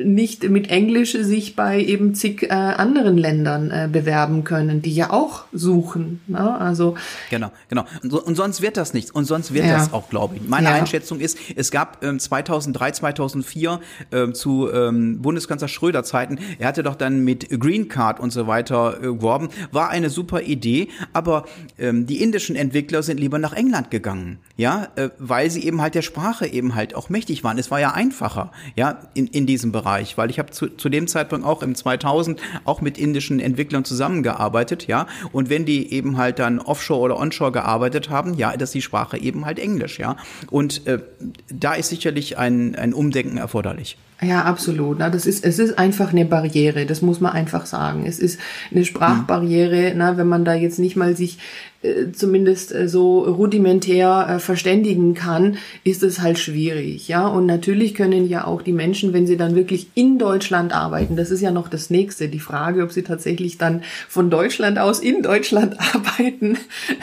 nicht 0.04 0.48
mit 0.50 0.70
Englisch 0.70 1.14
sich 1.14 1.56
bei 1.56 1.80
eben 1.80 2.16
zig 2.16 2.44
äh, 2.44 2.50
anderen 2.50 3.18
Ländern 3.18 3.72
äh, 3.72 3.88
bewerben 3.92 4.44
können, 4.44 4.82
die 4.82 4.94
ja 4.94 5.12
auch 5.12 5.46
suchen. 5.54 6.20
Ne? 6.28 6.60
Also 6.60 6.96
genau, 7.30 7.52
genau. 7.70 7.86
Und, 8.04 8.12
so, 8.12 8.22
und, 8.22 8.36
sonst 8.36 8.62
wird 8.62 8.78
das 8.78 8.94
nichts. 8.94 9.10
Und 9.12 9.26
sonst 9.26 9.54
wird 9.54 9.66
ja. 9.66 9.78
das 9.78 9.94
auch, 9.94 10.10
glaube 10.10 10.36
ich. 10.36 10.48
Meine 10.48 10.68
ja. 10.68 10.76
Einschätzung 10.76 11.20
ist, 11.20 11.38
es 11.56 11.72
gab 11.72 12.04
ähm, 12.04 12.20
2003, 12.20 12.92
2004 12.92 13.80
äh, 14.12 14.32
zu 14.34 14.70
ähm, 14.72 15.22
Bundeskanzler 15.22 15.70
Schröder 15.70 16.04
Zeiten, 16.04 16.38
er 16.60 16.68
hatte 16.68 16.84
doch 16.84 16.96
dann 16.96 17.24
mit 17.24 17.50
Green 17.60 17.88
Card 17.88 18.20
und 18.20 18.32
so 18.32 18.48
weiter 18.48 18.98
äh, 18.98 19.02
geworben, 19.04 19.50
war 19.72 19.90
eine 19.90 20.10
super 20.10 20.42
Idee, 20.42 20.90
aber 21.14 21.46
ähm, 21.80 22.06
die 22.06 22.22
indischen 22.22 22.56
Entwickler 22.58 23.02
sind 23.02 23.20
lieber 23.20 23.40
nach 23.40 23.54
England 23.54 23.92
gegangen, 23.92 24.40
ja, 24.58 24.90
äh, 24.98 25.10
weil 25.20 25.50
sie 25.50 25.66
eben 25.66 25.82
halt 25.82 25.96
der 25.96 26.02
Sprache 26.02 26.48
eben 26.48 26.76
halt 26.76 26.96
auch 26.96 27.10
mächtig 27.10 27.45
waren. 27.46 27.58
Es 27.58 27.72
war 27.72 27.80
ja 27.80 27.92
einfacher, 27.92 28.52
ja, 28.76 29.00
in, 29.14 29.28
in 29.28 29.46
diesem 29.46 29.72
Bereich, 29.72 30.18
weil 30.18 30.30
ich 30.30 30.40
habe 30.40 30.52
zu, 30.52 30.68
zu 30.68 30.90
dem 30.90 31.08
Zeitpunkt 31.08 31.46
auch 31.46 31.64
im 31.64 31.76
2000 31.76 32.42
auch 32.66 32.82
mit 32.82 32.98
indischen 32.98 33.40
Entwicklern 33.40 33.86
zusammengearbeitet, 33.86 34.88
ja, 34.88 35.08
und 35.32 35.50
wenn 35.50 35.66
die 35.66 35.94
eben 35.94 36.18
halt 36.18 36.40
dann 36.40 36.60
offshore 36.60 37.00
oder 37.00 37.18
onshore 37.18 37.54
gearbeitet 37.54 38.10
haben, 38.10 38.34
ja, 38.34 38.52
ist 38.52 38.74
die 38.74 38.82
Sprache 38.82 39.18
eben 39.18 39.46
halt 39.46 39.60
Englisch, 39.60 40.00
ja, 40.00 40.18
und 40.52 40.86
äh, 40.88 41.00
da 41.48 41.76
ist 41.76 41.90
sicherlich 41.90 42.38
ein, 42.38 42.76
ein 42.76 42.94
Umdenken 42.94 43.38
erforderlich. 43.38 43.98
Ja, 44.22 44.44
absolut. 44.44 45.00
Na, 45.00 45.10
das 45.10 45.26
ist, 45.26 45.44
es 45.44 45.60
ist 45.60 45.78
einfach 45.78 46.12
eine 46.12 46.24
Barriere, 46.26 46.86
das 46.86 47.02
muss 47.02 47.20
man 47.20 47.34
einfach 47.34 47.66
sagen. 47.66 48.06
Es 48.06 48.18
ist 48.18 48.40
eine 48.72 48.86
Sprachbarriere, 48.86 49.92
mhm. 49.92 49.98
na, 49.98 50.18
wenn 50.18 50.28
man 50.28 50.46
da 50.46 50.54
jetzt 50.54 50.80
nicht 50.80 50.96
mal 50.96 51.18
sich 51.18 51.38
zumindest 52.14 52.74
äh, 52.74 52.88
so 52.88 53.20
rudimentär 53.24 54.28
äh, 54.30 54.40
verständigen 54.40 55.14
kann, 55.14 55.58
ist 55.84 56.04
es 56.04 56.22
halt 56.22 56.40
schwierig, 56.40 57.08
ja. 57.08 57.28
Und 57.28 57.46
natürlich 57.46 57.94
können 57.96 58.28
ja 58.28 58.46
auch 58.46 58.62
die 58.62 58.74
Menschen, 58.74 59.14
wenn 59.14 59.28
sie 59.28 59.38
dann 59.38 59.56
wirklich 59.56 59.88
in 59.96 60.18
Deutschland 60.18 60.74
arbeiten, 60.74 61.16
das 61.16 61.32
ist 61.32 61.42
ja 61.42 61.52
noch 61.52 61.68
das 61.68 61.90
nächste, 61.90 62.28
die 62.30 62.40
Frage, 62.40 62.84
ob 62.84 62.92
sie 62.92 63.04
tatsächlich 63.04 63.58
dann 63.58 63.84
von 64.08 64.30
Deutschland 64.30 64.80
aus 64.80 65.00
in 65.00 65.22
Deutschland 65.22 65.78
arbeiten 65.94 66.58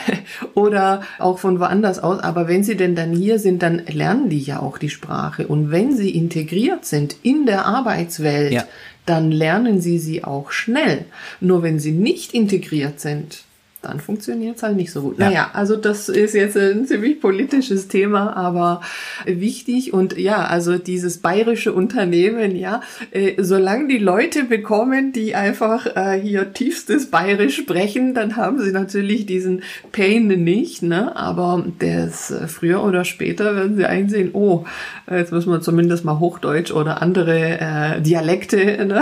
oder 0.53 1.01
auch 1.19 1.39
von 1.39 1.59
woanders 1.59 1.99
aus. 1.99 2.19
Aber 2.19 2.47
wenn 2.47 2.63
sie 2.63 2.75
denn 2.75 2.95
dann 2.95 3.13
hier 3.13 3.39
sind, 3.39 3.61
dann 3.61 3.81
lernen 3.87 4.29
die 4.29 4.41
ja 4.41 4.59
auch 4.59 4.77
die 4.77 4.89
Sprache. 4.89 5.47
Und 5.47 5.71
wenn 5.71 5.95
sie 5.95 6.09
integriert 6.09 6.85
sind 6.85 7.15
in 7.23 7.45
der 7.45 7.65
Arbeitswelt, 7.65 8.53
ja. 8.53 8.63
dann 9.05 9.31
lernen 9.31 9.81
sie 9.81 9.99
sie 9.99 10.23
auch 10.23 10.51
schnell. 10.51 11.05
Nur 11.39 11.63
wenn 11.63 11.79
sie 11.79 11.91
nicht 11.91 12.33
integriert 12.33 12.99
sind, 12.99 13.43
dann 13.83 13.99
funktioniert 13.99 14.57
es 14.57 14.63
halt 14.63 14.77
nicht 14.77 14.91
so 14.91 15.01
gut. 15.01 15.19
Ja. 15.19 15.25
Naja, 15.25 15.51
also 15.53 15.75
das 15.75 16.09
ist 16.09 16.33
jetzt 16.33 16.57
ein 16.57 16.85
ziemlich 16.85 17.19
politisches 17.19 17.89
Thema, 17.89 18.35
aber 18.35 18.81
wichtig. 19.25 19.93
Und 19.93 20.17
ja, 20.17 20.45
also 20.45 20.77
dieses 20.77 21.17
bayerische 21.17 21.73
Unternehmen, 21.73 22.55
ja, 22.55 22.81
äh, 23.11 23.35
solange 23.43 23.89
die 23.89 23.97
Leute 23.97 24.45
bekommen, 24.45 25.11
die 25.11 25.35
einfach 25.35 25.85
äh, 25.95 26.19
hier 26.19 26.53
tiefstes 26.53 27.11
Bayerisch 27.11 27.57
sprechen, 27.57 28.13
dann 28.13 28.37
haben 28.37 28.59
sie 28.59 28.71
natürlich 28.71 29.25
diesen 29.25 29.63
Pain 29.91 30.27
nicht, 30.27 30.81
ne? 30.81 31.15
Aber 31.15 31.65
das 31.79 32.31
äh, 32.31 32.47
früher 32.47 32.83
oder 32.83 33.03
später 33.03 33.55
werden 33.55 33.75
sie 33.75 33.85
einsehen, 33.85 34.29
oh, 34.33 34.65
jetzt 35.11 35.31
müssen 35.33 35.51
wir 35.51 35.61
zumindest 35.61 36.05
mal 36.05 36.19
Hochdeutsch 36.19 36.71
oder 36.71 37.01
andere 37.01 37.59
äh, 37.59 38.01
Dialekte 38.01 38.85
ne? 38.85 39.01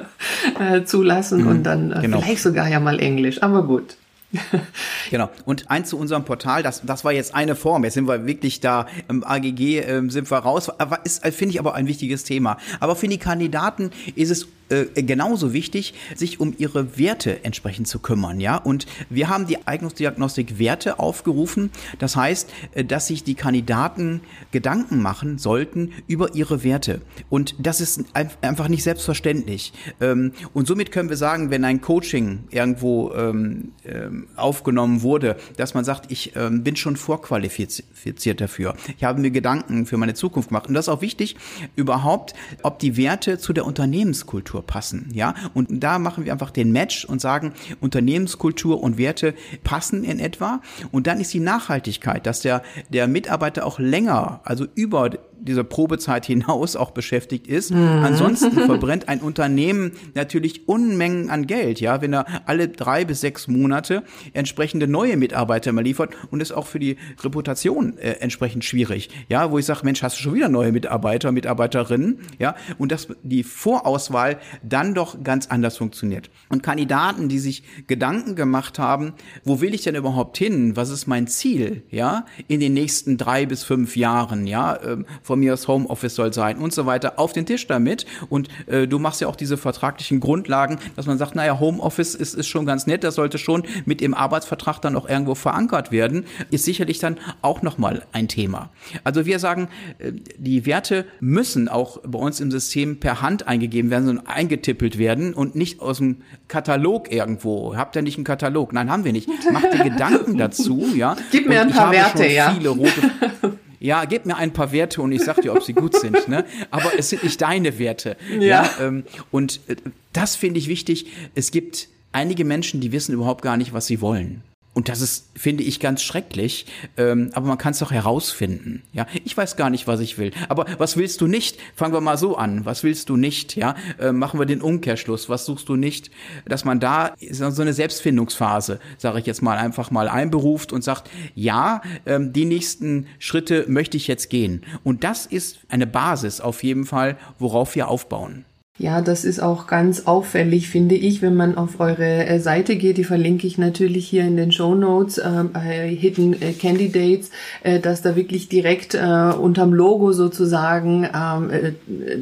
äh, 0.60 0.84
zulassen 0.84 1.42
mhm, 1.42 1.48
und 1.48 1.62
dann 1.64 1.92
äh, 1.92 2.00
genau. 2.00 2.20
vielleicht 2.20 2.42
sogar 2.42 2.68
ja 2.68 2.80
mal 2.80 2.98
Englisch. 2.98 3.42
Aber 3.42 3.64
gut. 3.64 3.96
genau. 5.10 5.30
Und 5.44 5.70
eins 5.70 5.90
zu 5.90 5.98
unserem 5.98 6.24
Portal, 6.24 6.62
das, 6.62 6.82
das 6.84 7.04
war 7.04 7.12
jetzt 7.12 7.34
eine 7.34 7.56
Form. 7.56 7.84
Jetzt 7.84 7.94
sind 7.94 8.08
wir 8.08 8.26
wirklich 8.26 8.60
da 8.60 8.86
im 9.08 9.24
AGG, 9.24 9.78
äh, 9.78 10.02
sind 10.08 10.30
wir 10.30 10.38
raus. 10.38 10.70
Aber 10.78 11.04
ist, 11.04 11.24
finde 11.26 11.54
ich, 11.54 11.58
aber 11.58 11.74
ein 11.74 11.86
wichtiges 11.86 12.24
Thema. 12.24 12.58
Aber 12.80 12.96
für 12.96 13.08
die 13.08 13.18
Kandidaten 13.18 13.90
ist 14.14 14.30
es 14.30 14.48
äh, 14.70 15.02
genauso 15.02 15.52
wichtig, 15.52 15.92
sich 16.14 16.40
um 16.40 16.54
ihre 16.56 16.96
Werte 16.98 17.44
entsprechend 17.44 17.86
zu 17.86 17.98
kümmern, 17.98 18.40
ja. 18.40 18.56
Und 18.56 18.86
wir 19.10 19.28
haben 19.28 19.46
die 19.46 19.66
Eignungsdiagnostik 19.66 20.58
Werte 20.58 20.98
aufgerufen. 20.98 21.70
Das 21.98 22.16
heißt, 22.16 22.50
äh, 22.72 22.84
dass 22.84 23.08
sich 23.08 23.24
die 23.24 23.34
Kandidaten 23.34 24.22
Gedanken 24.52 25.02
machen 25.02 25.36
sollten 25.36 25.92
über 26.06 26.34
ihre 26.34 26.64
Werte. 26.64 27.02
Und 27.28 27.54
das 27.58 27.82
ist 27.82 28.04
einfach 28.14 28.68
nicht 28.68 28.84
selbstverständlich. 28.84 29.74
Ähm, 30.00 30.32
und 30.54 30.66
somit 30.66 30.92
können 30.92 31.10
wir 31.10 31.18
sagen, 31.18 31.50
wenn 31.50 31.64
ein 31.64 31.82
Coaching 31.82 32.44
irgendwo 32.50 33.12
ähm, 33.12 33.72
ähm, 33.84 34.28
aufgenommen 34.34 35.02
wurde, 35.02 35.36
dass 35.56 35.74
man 35.74 35.84
sagt, 35.84 36.10
ich 36.10 36.32
bin 36.34 36.76
schon 36.76 36.96
vorqualifiziert 36.96 38.40
dafür. 38.40 38.74
Ich 38.96 39.04
habe 39.04 39.20
mir 39.20 39.30
Gedanken 39.30 39.86
für 39.86 39.96
meine 39.96 40.14
Zukunft 40.14 40.48
gemacht. 40.48 40.66
Und 40.66 40.74
das 40.74 40.86
ist 40.86 40.88
auch 40.88 41.00
wichtig, 41.00 41.36
überhaupt, 41.76 42.34
ob 42.62 42.78
die 42.78 42.96
Werte 42.96 43.38
zu 43.38 43.52
der 43.52 43.66
Unternehmenskultur 43.66 44.53
passen, 44.62 45.08
ja. 45.12 45.34
Und 45.54 45.68
da 45.82 45.98
machen 45.98 46.24
wir 46.24 46.32
einfach 46.32 46.50
den 46.50 46.72
Match 46.72 47.04
und 47.04 47.20
sagen, 47.20 47.52
Unternehmenskultur 47.80 48.82
und 48.82 48.98
Werte 48.98 49.34
passen 49.62 50.04
in 50.04 50.18
etwa. 50.18 50.60
Und 50.92 51.06
dann 51.06 51.20
ist 51.20 51.32
die 51.32 51.40
Nachhaltigkeit, 51.40 52.26
dass 52.26 52.40
der, 52.40 52.62
der 52.90 53.08
Mitarbeiter 53.08 53.66
auch 53.66 53.78
länger, 53.78 54.40
also 54.44 54.66
über 54.74 55.10
dieser 55.44 55.64
Probezeit 55.64 56.26
hinaus 56.34 56.76
auch 56.76 56.90
beschäftigt 56.90 57.46
ist. 57.46 57.70
Mhm. 57.70 58.02
Ansonsten 58.02 58.52
verbrennt 58.66 59.08
ein 59.08 59.20
Unternehmen 59.20 59.92
natürlich 60.14 60.68
Unmengen 60.68 61.30
an 61.30 61.46
Geld, 61.46 61.80
ja, 61.80 62.00
wenn 62.00 62.12
er 62.12 62.26
alle 62.46 62.68
drei 62.68 63.04
bis 63.04 63.20
sechs 63.20 63.48
Monate 63.48 64.02
entsprechende 64.32 64.86
neue 64.86 65.16
Mitarbeiter 65.16 65.72
mal 65.72 65.84
liefert 65.84 66.14
und 66.30 66.40
ist 66.40 66.52
auch 66.52 66.66
für 66.66 66.78
die 66.78 66.96
Reputation 67.22 67.98
äh, 67.98 68.12
entsprechend 68.20 68.64
schwierig, 68.64 69.10
ja, 69.28 69.50
wo 69.50 69.58
ich 69.58 69.66
sage, 69.66 69.80
Mensch, 69.84 70.02
hast 70.02 70.18
du 70.18 70.22
schon 70.22 70.34
wieder 70.34 70.48
neue 70.48 70.72
Mitarbeiter, 70.72 71.32
Mitarbeiterinnen, 71.32 72.18
ja, 72.38 72.54
und 72.78 72.92
dass 72.92 73.08
die 73.22 73.42
Vorauswahl 73.42 74.38
dann 74.62 74.94
doch 74.94 75.22
ganz 75.22 75.46
anders 75.48 75.76
funktioniert. 75.76 76.30
Und 76.48 76.62
Kandidaten, 76.62 77.28
die 77.28 77.38
sich 77.38 77.64
Gedanken 77.86 78.36
gemacht 78.36 78.78
haben, 78.78 79.14
wo 79.44 79.60
will 79.60 79.74
ich 79.74 79.82
denn 79.82 79.94
überhaupt 79.94 80.38
hin? 80.38 80.76
Was 80.76 80.90
ist 80.90 81.06
mein 81.06 81.26
Ziel, 81.26 81.82
ja, 81.90 82.26
in 82.48 82.60
den 82.60 82.74
nächsten 82.74 83.16
drei 83.16 83.46
bis 83.46 83.64
fünf 83.64 83.96
Jahren, 83.96 84.46
ja, 84.46 84.80
ähm, 84.82 85.06
von 85.22 85.33
mir 85.36 85.54
aus 85.54 85.68
Homeoffice 85.68 86.14
soll 86.14 86.32
sein 86.32 86.58
und 86.58 86.72
so 86.72 86.86
weiter, 86.86 87.18
auf 87.18 87.32
den 87.32 87.46
Tisch 87.46 87.66
damit. 87.66 88.06
Und 88.28 88.48
äh, 88.66 88.86
du 88.86 88.98
machst 88.98 89.20
ja 89.20 89.28
auch 89.28 89.36
diese 89.36 89.56
vertraglichen 89.56 90.20
Grundlagen, 90.20 90.78
dass 90.96 91.06
man 91.06 91.18
sagt, 91.18 91.34
naja, 91.34 91.58
Homeoffice 91.58 92.14
ist, 92.14 92.34
ist 92.34 92.48
schon 92.48 92.66
ganz 92.66 92.86
nett, 92.86 93.04
das 93.04 93.14
sollte 93.14 93.38
schon 93.38 93.64
mit 93.84 94.00
dem 94.00 94.14
Arbeitsvertrag 94.14 94.80
dann 94.80 94.96
auch 94.96 95.08
irgendwo 95.08 95.34
verankert 95.34 95.92
werden, 95.92 96.26
ist 96.50 96.64
sicherlich 96.64 96.98
dann 96.98 97.18
auch 97.42 97.62
nochmal 97.62 98.06
ein 98.12 98.28
Thema. 98.28 98.70
Also 99.04 99.26
wir 99.26 99.38
sagen, 99.38 99.68
äh, 99.98 100.12
die 100.38 100.66
Werte 100.66 101.06
müssen 101.20 101.68
auch 101.68 101.98
bei 102.04 102.18
uns 102.18 102.40
im 102.40 102.50
System 102.50 103.00
per 103.00 103.22
Hand 103.22 103.46
eingegeben 103.46 103.90
werden, 103.90 104.06
sondern 104.06 104.26
eingetippelt 104.26 104.98
werden 104.98 105.34
und 105.34 105.54
nicht 105.54 105.80
aus 105.80 105.98
dem 105.98 106.22
Katalog 106.48 107.12
irgendwo. 107.12 107.76
Habt 107.76 107.96
ihr 107.96 108.02
nicht 108.02 108.16
einen 108.16 108.24
Katalog? 108.24 108.72
Nein, 108.72 108.90
haben 108.90 109.04
wir 109.04 109.12
nicht. 109.12 109.28
Macht 109.50 109.72
dir 109.72 109.84
Gedanken 109.84 110.38
dazu, 110.38 110.84
ja. 110.94 111.16
Gib 111.30 111.48
mir 111.48 111.60
ein 111.60 111.70
paar 111.70 111.90
Werte, 111.92 112.26
ja. 112.26 112.52
Viele 112.52 112.70
rote 112.70 113.10
ja, 113.84 114.06
gib 114.06 114.24
mir 114.24 114.36
ein 114.36 114.54
paar 114.54 114.72
Werte 114.72 115.02
und 115.02 115.12
ich 115.12 115.22
sag 115.22 115.42
dir, 115.42 115.52
ob 115.52 115.62
sie 115.62 115.74
gut 115.74 115.94
sind. 115.94 116.26
Ne? 116.26 116.46
Aber 116.70 116.98
es 116.98 117.10
sind 117.10 117.22
nicht 117.22 117.38
deine 117.42 117.78
Werte. 117.78 118.16
Ja. 118.30 118.40
ja 118.40 118.70
ähm, 118.80 119.04
und 119.30 119.60
äh, 119.66 119.76
das 120.14 120.36
finde 120.36 120.58
ich 120.58 120.68
wichtig. 120.68 121.06
Es 121.34 121.50
gibt 121.50 121.88
einige 122.10 122.46
Menschen, 122.46 122.80
die 122.80 122.92
wissen 122.92 123.12
überhaupt 123.12 123.42
gar 123.42 123.58
nicht, 123.58 123.74
was 123.74 123.86
sie 123.86 124.00
wollen. 124.00 124.42
Und 124.74 124.88
das 124.88 125.00
ist, 125.00 125.30
finde 125.36 125.62
ich, 125.62 125.78
ganz 125.78 126.02
schrecklich. 126.02 126.66
Ähm, 126.96 127.30
aber 127.32 127.46
man 127.46 127.58
kann 127.58 127.70
es 127.70 127.78
doch 127.78 127.92
herausfinden. 127.92 128.82
Ja, 128.92 129.06
ich 129.24 129.36
weiß 129.36 129.56
gar 129.56 129.70
nicht, 129.70 129.86
was 129.86 130.00
ich 130.00 130.18
will. 130.18 130.32
Aber 130.48 130.66
was 130.78 130.96
willst 130.96 131.20
du 131.20 131.28
nicht? 131.28 131.58
Fangen 131.76 131.94
wir 131.94 132.00
mal 132.00 132.18
so 132.18 132.36
an. 132.36 132.64
Was 132.64 132.82
willst 132.82 133.08
du 133.08 133.16
nicht? 133.16 133.54
Ja, 133.54 133.76
äh, 134.00 134.10
machen 134.10 134.38
wir 134.40 134.46
den 134.46 134.60
Umkehrschluss. 134.60 135.28
Was 135.28 135.46
suchst 135.46 135.68
du 135.68 135.76
nicht? 135.76 136.10
Dass 136.44 136.64
man 136.64 136.80
da 136.80 137.14
so 137.30 137.62
eine 137.62 137.72
Selbstfindungsphase, 137.72 138.80
sage 138.98 139.20
ich 139.20 139.26
jetzt 139.26 139.42
mal, 139.42 139.58
einfach 139.58 139.92
mal 139.92 140.08
einberuft 140.08 140.72
und 140.72 140.82
sagt, 140.82 141.08
ja, 141.36 141.80
ähm, 142.04 142.32
die 142.32 142.44
nächsten 142.44 143.06
Schritte 143.20 143.66
möchte 143.68 143.96
ich 143.96 144.08
jetzt 144.08 144.28
gehen. 144.28 144.64
Und 144.82 145.04
das 145.04 145.24
ist 145.24 145.60
eine 145.68 145.86
Basis 145.86 146.40
auf 146.40 146.64
jeden 146.64 146.84
Fall, 146.84 147.16
worauf 147.38 147.76
wir 147.76 147.88
aufbauen. 147.88 148.44
Ja, 148.76 149.02
das 149.02 149.24
ist 149.24 149.38
auch 149.38 149.68
ganz 149.68 150.06
auffällig, 150.06 150.68
finde 150.68 150.96
ich, 150.96 151.22
wenn 151.22 151.36
man 151.36 151.56
auf 151.56 151.78
eure 151.78 152.26
äh, 152.26 152.40
Seite 152.40 152.74
geht. 152.74 152.96
Die 152.98 153.04
verlinke 153.04 153.46
ich 153.46 153.56
natürlich 153.56 154.08
hier 154.08 154.24
in 154.24 154.36
den 154.36 154.50
Show 154.50 154.74
Notes 154.74 155.18
äh, 155.18 155.44
bei 155.52 155.88
Hidden 155.88 156.42
äh, 156.42 156.52
Candidates, 156.54 157.30
äh, 157.62 157.78
dass 157.78 158.02
da 158.02 158.16
wirklich 158.16 158.48
direkt 158.48 158.94
äh, 158.94 158.98
unterm 158.98 159.72
Logo 159.72 160.10
sozusagen 160.10 161.08
ähm, 161.14 161.50
äh, 161.50 161.72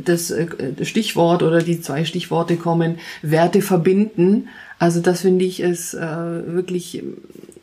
das 0.05 0.31
äh, 0.31 0.47
Stichwort 0.83 1.43
oder 1.43 1.63
die 1.63 1.81
zwei 1.81 2.05
Stichworte 2.05 2.57
kommen, 2.57 2.99
Werte 3.23 3.63
verbinden. 3.63 4.49
Also 4.79 5.01
das 5.01 5.23
finde 5.23 5.47
ich 5.47 5.61
ist 5.61 5.95
äh, 5.95 6.01
wirklich 6.01 7.03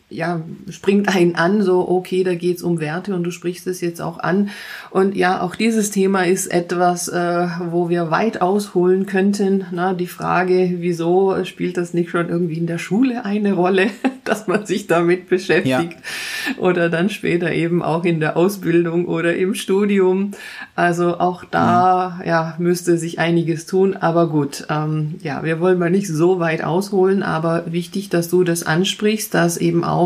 ja, 0.10 0.42
springt 0.70 1.08
einen 1.08 1.36
an, 1.36 1.62
so, 1.62 1.88
okay, 1.88 2.24
da 2.24 2.34
geht's 2.34 2.64
um 2.64 2.80
Werte 2.80 3.14
und 3.14 3.24
du 3.24 3.32
sprichst 3.32 3.68
es 3.68 3.80
jetzt 3.80 4.02
auch 4.02 4.18
an. 4.20 4.50
Und 4.90 5.16
ja, 5.16 5.42
auch 5.42 5.56
dieses 5.56 5.92
Thema 5.92 6.26
ist 6.26 6.48
etwas, 6.48 7.08
äh, 7.08 7.48
wo 7.70 7.90
wir 7.90 8.10
weit 8.10 8.42
ausholen 8.42 9.06
könnten. 9.06 9.66
Na, 9.72 9.94
die 9.94 10.08
Frage, 10.08 10.76
wieso 10.78 11.44
spielt 11.46 11.78
das 11.78 11.94
nicht 11.94 12.10
schon 12.10 12.30
irgendwie 12.30 12.58
in 12.58 12.68
der 12.68 12.80
Schule 12.80 13.24
eine 13.24 13.54
Rolle? 13.54 13.90
dass 14.30 14.48
man 14.48 14.66
sich 14.66 14.88
damit 14.88 15.28
beschäftigt 15.28 15.74
ja. 15.74 16.58
oder 16.58 16.90
dann 16.90 17.10
später 17.10 17.52
eben 17.52 17.82
auch 17.82 18.06
in 18.06 18.20
der 18.20 18.38
Ausbildung 18.38 19.06
oder 19.06 19.36
im 19.36 19.56
Studium. 19.56 20.32
Also 20.76 21.20
auch 21.20 21.44
da 21.44 22.20
mhm. 22.20 22.28
ja 22.28 22.56
müsste 22.60 22.98
sich 22.98 23.20
einiges 23.20 23.66
tun. 23.66 23.98
Aber 23.98 24.30
gut, 24.30 24.68
ähm, 24.70 25.16
ja, 25.22 25.44
wir 25.44 25.60
wollen 25.60 25.80
mal 25.80 25.90
nicht 25.90 26.08
so 26.08 26.40
weit 26.40 26.64
ausholen, 26.64 27.24
aber 27.24 27.72
wichtig, 27.72 28.10
dass 28.10 28.30
du 28.30 28.44
das 28.44 28.64
ansprichst, 28.64 29.34
dass 29.34 29.58
eben 29.58 29.84
auch 29.84 29.99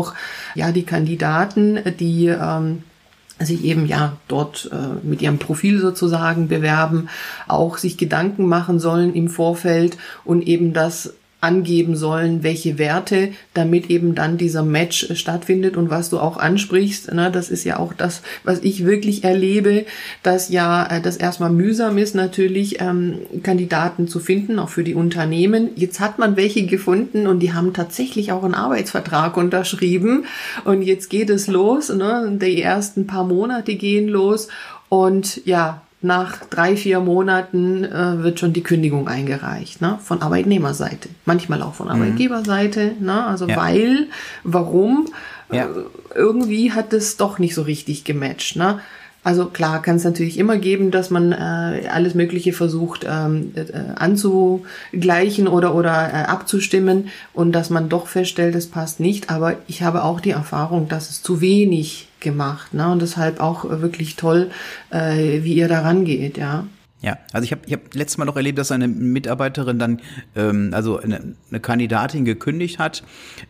ja 0.54 0.72
die 0.72 0.84
Kandidaten, 0.84 1.78
die 1.98 2.26
ähm, 2.26 2.82
sich 3.38 3.64
eben 3.64 3.86
ja 3.86 4.16
dort 4.28 4.70
äh, 4.72 5.06
mit 5.06 5.22
ihrem 5.22 5.38
Profil 5.38 5.80
sozusagen 5.80 6.48
bewerben, 6.48 7.08
auch 7.48 7.78
sich 7.78 7.96
Gedanken 7.98 8.46
machen 8.46 8.78
sollen 8.78 9.14
im 9.14 9.28
Vorfeld 9.28 9.96
und 10.24 10.46
eben 10.46 10.72
das 10.72 11.14
angeben 11.44 11.94
sollen, 11.94 12.42
welche 12.42 12.78
Werte, 12.78 13.28
damit 13.52 13.90
eben 13.90 14.14
dann 14.14 14.38
dieser 14.38 14.62
Match 14.62 15.14
stattfindet. 15.14 15.76
Und 15.76 15.90
was 15.90 16.10
du 16.10 16.18
auch 16.18 16.36
ansprichst, 16.36 17.12
ne, 17.12 17.30
das 17.30 17.50
ist 17.50 17.64
ja 17.64 17.78
auch 17.78 17.92
das, 17.92 18.22
was 18.42 18.60
ich 18.60 18.84
wirklich 18.84 19.22
erlebe, 19.22 19.84
dass 20.22 20.48
ja 20.48 20.86
äh, 20.86 21.00
das 21.00 21.16
erstmal 21.16 21.50
mühsam 21.50 21.98
ist, 21.98 22.14
natürlich 22.14 22.80
ähm, 22.80 23.18
Kandidaten 23.42 24.08
zu 24.08 24.18
finden, 24.18 24.58
auch 24.58 24.70
für 24.70 24.84
die 24.84 24.94
Unternehmen. 24.94 25.70
Jetzt 25.76 26.00
hat 26.00 26.18
man 26.18 26.36
welche 26.36 26.66
gefunden 26.66 27.26
und 27.26 27.40
die 27.40 27.52
haben 27.52 27.72
tatsächlich 27.72 28.32
auch 28.32 28.42
einen 28.42 28.54
Arbeitsvertrag 28.54 29.36
unterschrieben. 29.36 30.24
Und 30.64 30.82
jetzt 30.82 31.10
geht 31.10 31.30
es 31.30 31.46
los, 31.46 31.90
ne, 31.90 32.38
die 32.40 32.62
ersten 32.62 33.06
paar 33.06 33.24
Monate 33.24 33.76
gehen 33.76 34.08
los. 34.08 34.48
Und 34.88 35.44
ja, 35.44 35.82
nach 36.04 36.44
drei, 36.46 36.76
vier 36.76 37.00
Monaten 37.00 37.84
äh, 37.84 38.22
wird 38.22 38.38
schon 38.38 38.52
die 38.52 38.62
Kündigung 38.62 39.08
eingereicht, 39.08 39.80
ne? 39.80 39.98
von 40.02 40.22
Arbeitnehmerseite, 40.22 41.08
manchmal 41.24 41.62
auch 41.62 41.74
von 41.74 41.86
mhm. 41.86 41.92
Arbeitgeberseite, 41.92 42.92
ne? 43.00 43.24
also 43.24 43.48
ja. 43.48 43.56
weil, 43.56 44.08
warum, 44.44 45.08
ja. 45.50 45.64
äh, 45.64 45.68
irgendwie 46.14 46.72
hat 46.72 46.92
es 46.92 47.16
doch 47.16 47.38
nicht 47.38 47.54
so 47.54 47.62
richtig 47.62 48.04
gematcht. 48.04 48.56
Ne? 48.56 48.80
Also 49.24 49.46
klar 49.46 49.80
kann 49.80 49.96
es 49.96 50.04
natürlich 50.04 50.38
immer 50.38 50.58
geben, 50.58 50.90
dass 50.90 51.08
man 51.08 51.32
äh, 51.32 51.88
alles 51.90 52.14
Mögliche 52.14 52.52
versucht 52.52 53.06
ähm, 53.08 53.52
äh, 53.54 53.64
anzugleichen 53.96 55.48
oder, 55.48 55.74
oder 55.74 56.10
äh, 56.12 56.16
abzustimmen 56.26 57.08
und 57.32 57.52
dass 57.52 57.70
man 57.70 57.88
doch 57.88 58.06
feststellt, 58.06 58.54
es 58.54 58.66
passt 58.66 59.00
nicht. 59.00 59.30
Aber 59.30 59.56
ich 59.66 59.82
habe 59.82 60.04
auch 60.04 60.20
die 60.20 60.30
Erfahrung, 60.32 60.88
dass 60.88 61.08
es 61.08 61.22
zu 61.22 61.40
wenig 61.40 62.08
gemacht. 62.24 62.74
Ne? 62.74 62.90
Und 62.90 63.00
deshalb 63.00 63.38
auch 63.38 63.64
wirklich 63.64 64.16
toll, 64.16 64.50
äh, 64.90 65.44
wie 65.44 65.54
ihr 65.54 65.68
da 65.68 65.82
rangeht, 65.82 66.36
ja. 66.36 66.64
Ja, 67.04 67.18
also 67.32 67.44
ich 67.44 67.52
habe 67.52 67.60
ich 67.66 67.72
hab 67.74 67.94
letztes 67.94 68.16
Mal 68.16 68.24
noch 68.24 68.36
erlebt, 68.36 68.58
dass 68.58 68.72
eine 68.72 68.88
Mitarbeiterin 68.88 69.78
dann, 69.78 70.00
ähm, 70.34 70.70
also 70.72 70.98
eine, 70.98 71.34
eine 71.50 71.60
Kandidatin 71.60 72.24
gekündigt 72.24 72.78
hat, 72.78 73.02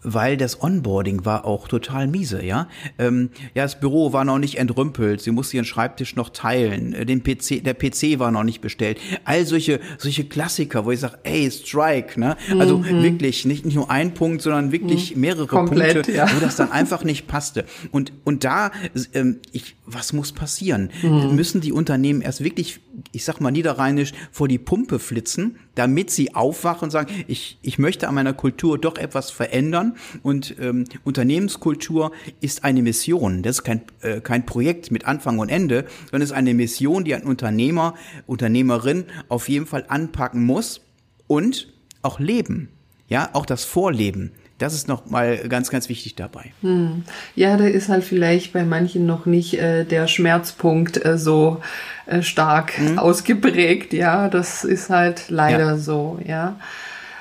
weil 0.03 0.37
das 0.37 0.61
Onboarding 0.61 1.25
war 1.25 1.45
auch 1.45 1.69
total 1.69 2.09
miese, 2.09 2.45
ja. 2.45 2.69
Ähm, 2.99 3.31
ja, 3.55 3.63
das 3.63 3.79
Büro 3.79 4.13
war 4.13 4.25
noch 4.25 4.39
nicht 4.39 4.59
entrümpelt, 4.59 5.21
sie 5.21 5.31
musste 5.31 5.57
ihren 5.57 5.67
Schreibtisch 5.67 6.17
noch 6.17 6.31
teilen, 6.31 6.95
äh, 6.95 7.07
den 7.07 7.23
PC, 7.23 7.63
der 7.63 7.75
PC 7.75 8.19
war 8.19 8.33
noch 8.33 8.43
nicht 8.43 8.61
bestellt. 8.61 8.99
All 9.25 9.47
solche, 9.47 9.79
solche 9.99 10.25
Klassiker, 10.25 10.85
wo 10.85 10.91
ich 10.91 10.99
sage, 10.99 11.19
ey, 11.23 11.49
Strike, 11.49 12.19
ne? 12.19 12.37
Also 12.59 12.79
mhm. 12.79 13.05
wirklich, 13.05 13.45
nicht, 13.45 13.65
nicht 13.65 13.77
nur 13.77 13.89
ein 13.89 14.15
Punkt, 14.15 14.43
sondern 14.43 14.73
wirklich 14.73 15.15
mhm. 15.15 15.21
mehrere 15.21 15.47
Komplett, 15.47 15.95
Punkte, 15.95 16.13
ja. 16.13 16.29
wo 16.35 16.41
das 16.41 16.57
dann 16.57 16.73
einfach 16.73 17.05
nicht 17.05 17.29
passte. 17.29 17.67
Und, 17.93 18.13
und 18.25 18.43
da, 18.43 18.73
ähm, 19.13 19.39
ich, 19.53 19.77
was 19.87 20.13
muss 20.13 20.33
passieren? 20.33 20.91
Mhm. 21.03 21.37
Müssen 21.37 21.61
die 21.61 21.73
Unternehmen 21.73 22.21
erst 22.21 22.43
wirklich, 22.43 22.81
ich 23.13 23.25
sag 23.25 23.41
mal, 23.41 23.44
mal 23.45 23.53
niederrheinisch, 23.53 24.13
vor 24.33 24.49
die 24.49 24.59
Pumpe 24.59 24.99
flitzen, 24.99 25.57
damit 25.75 26.11
sie 26.11 26.35
aufwachen 26.35 26.87
und 26.87 26.91
sagen, 26.91 27.13
ich, 27.29 27.59
ich 27.63 27.79
möchte 27.79 28.09
an 28.09 28.15
meiner 28.15 28.33
Kultur 28.33 28.79
doch 28.79 28.99
etwas 28.99 29.31
verändern. 29.31 29.97
Und 30.23 30.57
ähm, 30.61 30.85
Unternehmenskultur 31.05 32.13
ist 32.41 32.65
eine 32.65 32.83
Mission. 32.83 33.43
Das 33.43 33.59
ist 33.59 33.65
kein, 33.65 33.83
äh, 34.01 34.21
kein 34.21 34.47
Projekt 34.47 34.91
mit 34.91 35.05
Anfang 35.05 35.39
und 35.39 35.49
Ende, 35.49 35.87
sondern 36.11 36.23
es 36.23 36.31
ist 36.31 36.37
eine 36.37 36.55
Mission, 36.55 37.05
die 37.05 37.15
ein 37.15 37.23
Unternehmer, 37.23 37.95
Unternehmerin 38.27 39.05
auf 39.29 39.49
jeden 39.49 39.67
Fall 39.67 39.85
anpacken 39.89 40.45
muss 40.45 40.81
und 41.27 41.73
auch 42.03 42.19
leben. 42.19 42.69
Ja, 43.09 43.31
auch 43.33 43.47
das 43.47 43.65
Vorleben. 43.65 44.33
Das 44.59 44.73
ist 44.75 44.87
noch 44.87 45.07
mal 45.07 45.37
ganz, 45.49 45.71
ganz 45.71 45.89
wichtig 45.89 46.15
dabei. 46.15 46.53
Hm. 46.63 47.05
Ja, 47.35 47.57
da 47.57 47.65
ist 47.65 47.89
halt 47.89 48.05
vielleicht 48.05 48.53
bei 48.53 48.65
manchen 48.65 49.05
noch 49.05 49.27
nicht 49.27 49.55
äh, 49.55 49.85
der 49.85 50.07
Schmerzpunkt 50.07 51.05
äh, 51.05 51.19
so 51.19 51.61
äh, 52.07 52.23
stark 52.23 52.77
hm. 52.79 52.99
ausgeprägt. 52.99 53.93
Ja, 53.93 54.29
das 54.29 54.65
ist 54.65 54.91
halt 54.91 55.29
leider 55.29 55.59
ja. 55.67 55.77
so. 55.77 56.21
Ja. 56.25 56.57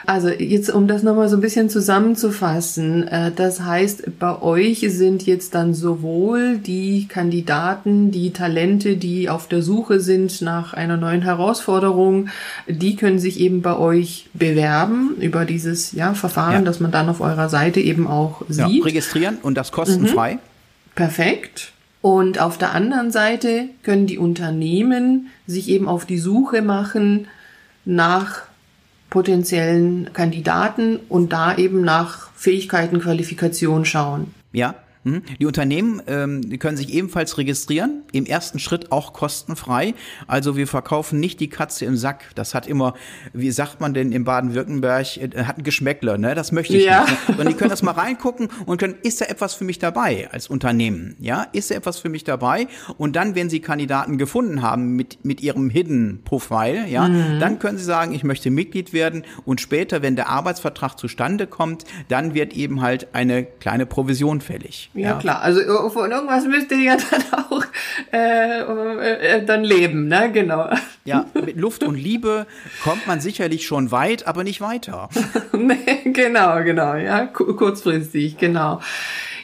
Also 0.06 0.30
jetzt, 0.30 0.70
um 0.70 0.88
das 0.88 1.02
nochmal 1.02 1.30
so 1.30 1.38
ein 1.38 1.42
bisschen 1.42 1.70
zusammenzufassen, 1.70 3.08
äh, 3.08 3.32
das 3.34 3.62
heißt, 3.62 4.20
bei 4.20 4.42
euch 4.42 4.86
sind 4.90 5.26
jetzt 5.26 5.56
dann 5.56 5.74
sowohl 5.74 6.58
die 6.58 7.08
Kandidaten, 7.08 8.12
die 8.12 8.32
Talente, 8.32 8.98
die 8.98 9.30
auf 9.30 9.48
der 9.48 9.62
Suche 9.62 10.00
sind 10.00 10.42
nach 10.42 10.74
einer 10.74 10.98
neuen 10.98 11.22
Herausforderung, 11.22 12.28
die 12.68 12.96
können 12.96 13.20
sich 13.20 13.40
eben 13.40 13.62
bei 13.62 13.78
euch 13.78 14.30
bewerben 14.34 15.16
über 15.22 15.46
dieses 15.46 15.94
ja, 15.94 16.14
Verfahren, 16.14 16.54
ja. 16.54 16.62
das 16.62 16.80
man 16.80 16.92
dann 16.92 17.08
auf 17.08 17.22
eurer 17.22 17.48
Seite 17.48 17.80
eben 17.80 18.06
auch 18.08 18.42
sieht. 18.50 18.68
Ja, 18.68 18.84
registrieren 18.84 19.38
und 19.42 19.56
das 19.56 19.72
kostenfrei. 19.72 20.36
Mhm. 20.36 20.40
Perfekt. 20.96 21.72
Und 22.02 22.42
auf 22.42 22.58
der 22.58 22.74
anderen 22.74 23.12
Seite 23.12 23.70
können 23.84 24.08
die 24.08 24.18
Unternehmen 24.18 25.28
sich 25.48 25.70
eben 25.70 25.88
auf 25.88 26.06
die 26.06 26.18
Suche 26.18 26.62
machen 26.62 27.28
nach 27.86 28.42
potenziellen 29.14 30.12
Kandidaten 30.12 31.00
und 31.08 31.34
da 31.34 31.56
eben 31.56 31.84
nach 31.84 32.32
Fähigkeiten, 32.36 33.00
Qualifikation 33.00 33.86
schauen. 33.86 34.34
Ja? 34.52 34.74
Die 35.40 35.46
Unternehmen 35.46 36.02
ähm, 36.08 36.50
die 36.50 36.58
können 36.58 36.78
sich 36.78 36.94
ebenfalls 36.94 37.38
registrieren, 37.38 38.04
im 38.12 38.26
ersten 38.26 38.60
Schritt 38.60 38.92
auch 38.92 39.14
kostenfrei. 39.14 39.94
Also 40.28 40.56
wir 40.56 40.68
verkaufen 40.68 41.20
nicht 41.20 41.40
die 41.40 41.50
Katze 41.50 41.86
im 41.86 41.98
Sack. 41.98 42.32
Das 42.36 42.54
hat 42.54 42.68
immer, 42.68 42.94
wie 43.34 43.52
sagt 43.52 43.82
man 43.82 43.94
denn 43.94 44.12
in 44.12 44.24
Baden-Württemberg, 44.24 45.18
äh, 45.18 45.44
hat 45.44 45.58
ein 45.58 45.64
Geschmäckler, 45.64 46.18
ne? 46.18 46.36
Das 46.36 46.52
möchte 46.52 46.78
ich 46.78 46.86
ja. 46.86 47.02
nicht. 47.02 47.12
Ne? 47.12 47.18
Sondern 47.28 47.48
die 47.48 47.54
können 47.54 47.70
das 47.70 47.84
mal 47.84 47.92
reingucken 47.92 48.50
und 48.66 48.78
können, 48.78 48.96
ist 49.04 49.22
da 49.22 49.26
etwas 49.26 49.54
für 49.54 49.64
mich 49.66 49.80
dabei 49.80 50.30
als 50.32 50.48
Unternehmen? 50.48 51.16
Ja, 51.20 51.48
ist 51.52 51.72
da 51.72 51.76
etwas 51.76 52.00
für 52.00 52.10
mich 52.10 52.24
dabei? 52.24 52.68
Und 52.98 53.16
dann, 53.16 53.36
wenn 53.36 53.50
sie 53.50 53.60
Kandidaten 53.60 54.18
gefunden 54.18 54.62
haben 54.62 54.96
mit, 54.96 55.24
mit 55.26 55.42
ihrem 55.42 55.70
Hidden 55.70 56.22
Profile, 56.24 56.88
ja, 56.88 57.08
mhm. 57.08 57.40
dann 57.40 57.60
können 57.60 57.78
sie 57.78 57.84
sagen, 57.84 58.14
ich 58.14 58.24
möchte 58.24 58.52
Mitglied 58.52 58.94
werden 58.94 59.24
und 59.46 59.62
später, 59.62 60.02
wenn 60.02 60.16
der 60.16 60.30
Arbeitsvertrag 60.30 60.98
zustande 60.98 61.48
kommt, 61.48 61.86
dann 62.08 62.34
wird 62.34 62.54
eben 62.54 62.82
halt 62.82 63.14
eine 63.14 63.44
kleine 63.44 63.86
Provision 63.86 64.42
fällig. 64.42 64.90
Ja, 64.94 65.12
ja, 65.12 65.18
klar. 65.18 65.42
Also 65.42 65.62
äh, 65.62 65.90
von 65.90 66.12
irgendwas 66.12 66.46
müsst 66.46 66.72
ihr 66.72 66.80
ja 66.80 66.98
dann 66.98 67.24
auch 67.50 67.64
äh, 68.12 68.60
äh, 68.62 69.46
dann 69.46 69.64
leben, 69.64 70.08
ne? 70.08 70.32
Genau. 70.32 70.70
Ja, 71.04 71.26
mit 71.34 71.58
Luft 71.58 71.84
und 71.84 71.96
Liebe 71.96 72.46
kommt 72.84 73.08
man 73.08 73.20
sicherlich 73.20 73.66
schon 73.66 73.92
weit, 73.92 74.28
aber 74.28 74.44
nicht 74.44 74.62
weiter. 74.62 75.10
nee, 75.52 76.02
genau, 76.06 76.64
genau, 76.64 76.96
ja, 76.96 77.26
kurzfristig, 77.26 78.38
genau. 78.38 78.82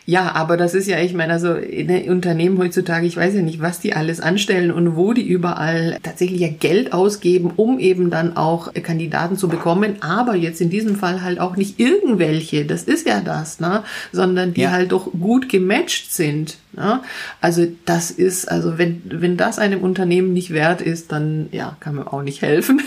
Ja, 0.09 0.31
aber 0.33 0.57
das 0.57 0.73
ist 0.73 0.87
ja, 0.87 0.99
ich 0.99 1.13
meine, 1.13 1.33
also 1.33 1.53
in 1.53 1.87
den 1.87 2.09
Unternehmen 2.09 2.57
heutzutage, 2.57 3.05
ich 3.05 3.15
weiß 3.15 3.35
ja 3.35 3.43
nicht, 3.43 3.61
was 3.61 3.79
die 3.79 3.93
alles 3.93 4.19
anstellen 4.19 4.71
und 4.71 4.95
wo 4.95 5.13
die 5.13 5.21
überall 5.21 5.99
tatsächlich 6.01 6.41
ja 6.41 6.47
Geld 6.47 6.93
ausgeben, 6.93 7.51
um 7.55 7.77
eben 7.77 8.09
dann 8.09 8.35
auch 8.35 8.73
Kandidaten 8.73 9.37
zu 9.37 9.47
bekommen. 9.47 9.97
Aber 10.01 10.33
jetzt 10.33 10.61
in 10.61 10.71
diesem 10.71 10.95
Fall 10.95 11.21
halt 11.21 11.39
auch 11.39 11.57
nicht 11.57 11.79
irgendwelche, 11.79 12.65
das 12.65 12.85
ist 12.85 13.05
ja 13.05 13.21
das, 13.21 13.59
ne? 13.59 13.83
sondern 14.11 14.55
die 14.55 14.61
ja. 14.61 14.71
halt 14.71 14.93
doch 14.93 15.11
gut 15.11 15.47
gematcht 15.47 16.11
sind. 16.11 16.57
Ne? 16.73 17.01
Also 17.39 17.67
das 17.85 18.09
ist, 18.09 18.49
also 18.49 18.79
wenn, 18.79 19.03
wenn 19.05 19.37
das 19.37 19.59
einem 19.59 19.81
Unternehmen 19.81 20.33
nicht 20.33 20.51
wert 20.51 20.81
ist, 20.81 21.11
dann 21.11 21.49
ja, 21.51 21.77
kann 21.81 21.93
man 21.93 22.07
auch 22.07 22.23
nicht 22.23 22.41
helfen. 22.41 22.81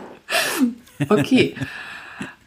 okay. 1.10 1.54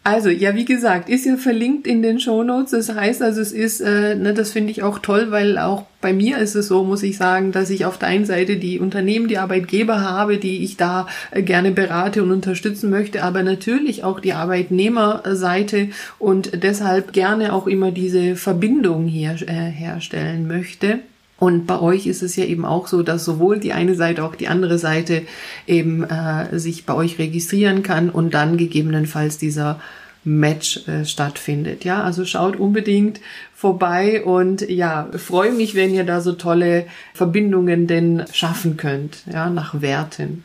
Also, 0.04 0.30
ja, 0.30 0.56
wie 0.56 0.66
gesagt, 0.66 1.10
ist 1.10 1.28
ja 1.28 1.38
verlinkt 1.38 1.86
in 1.86 2.02
den 2.02 2.20
Show 2.20 2.42
Notes. 2.42 2.72
Das 2.72 2.96
heißt 2.96 3.22
also, 3.22 3.40
es 3.40 3.52
ist, 3.52 3.82
äh, 3.82 4.16
ne, 4.16 4.34
das 4.34 4.52
finde 4.52 4.72
ich 4.72 4.82
auch 4.82 4.98
toll, 4.98 5.30
weil 5.30 5.60
auch 5.60 5.84
bei 6.02 6.12
mir 6.12 6.40
ist 6.40 6.56
es 6.56 6.68
so, 6.70 6.84
muss 6.84 7.04
ich 7.04 7.18
sagen, 7.18 7.52
dass 7.52 7.70
ich 7.70 7.86
auf 7.86 8.00
der 8.00 8.08
einen 8.08 8.26
Seite 8.26 8.58
die 8.58 8.80
Unternehmen, 8.80 9.28
die 9.28 9.38
Arbeitgeber 9.38 10.02
habe, 10.02 10.40
die 10.40 10.64
ich 10.64 10.76
da 10.76 11.06
äh, 11.30 11.44
gerne 11.44 11.70
berate 11.72 12.24
und 12.24 12.32
unterstützen 12.32 12.90
möchte, 12.90 13.24
aber 13.24 13.44
natürlich 13.44 14.04
auch 14.04 14.20
die 14.20 14.34
Arbeitnehmerseite 14.34 15.90
und 16.18 16.64
deshalb 16.64 17.14
gerne 17.14 17.54
auch 17.54 17.68
immer 17.68 17.92
diese 17.92 18.36
Verbindung 18.36 19.06
hier 19.06 19.36
äh, 19.48 19.70
herstellen 19.70 20.48
möchte. 20.48 21.00
Und 21.41 21.65
bei 21.65 21.80
euch 21.80 22.06
ist 22.06 22.21
es 22.21 22.36
ja 22.36 22.45
eben 22.45 22.65
auch 22.65 22.86
so, 22.86 23.01
dass 23.01 23.25
sowohl 23.25 23.60
die 23.60 23.73
eine 23.73 23.95
Seite, 23.95 24.23
auch 24.23 24.36
die 24.36 24.47
andere 24.47 24.77
Seite 24.77 25.23
eben 25.65 26.04
äh, 26.04 26.60
sich 26.60 26.86
bei 26.86 26.93
euch 26.93 27.17
registrieren 27.17 27.82
kann 27.82 28.12
und 28.12 28.36
dann 28.36 28.58
gegebenenfalls 28.58 29.39
dieser 29.39 29.80
Match 30.23 30.88
äh, 30.88 31.04
stattfindet. 31.04 31.84
Ja, 31.84 32.04
also 32.04 32.25
schaut 32.25 32.58
unbedingt 32.58 33.21
vorbei 33.56 34.23
und 34.23 34.69
ja, 34.69 35.10
freue 35.17 35.51
mich, 35.51 35.73
wenn 35.73 35.95
ihr 35.95 36.04
da 36.04 36.21
so 36.21 36.34
tolle 36.34 36.86
Verbindungen 37.15 37.88
denn 37.88 38.23
schaffen 38.32 38.77
könnt, 38.77 39.23
ja, 39.34 39.49
nach 39.49 39.82
Werten. 39.82 40.43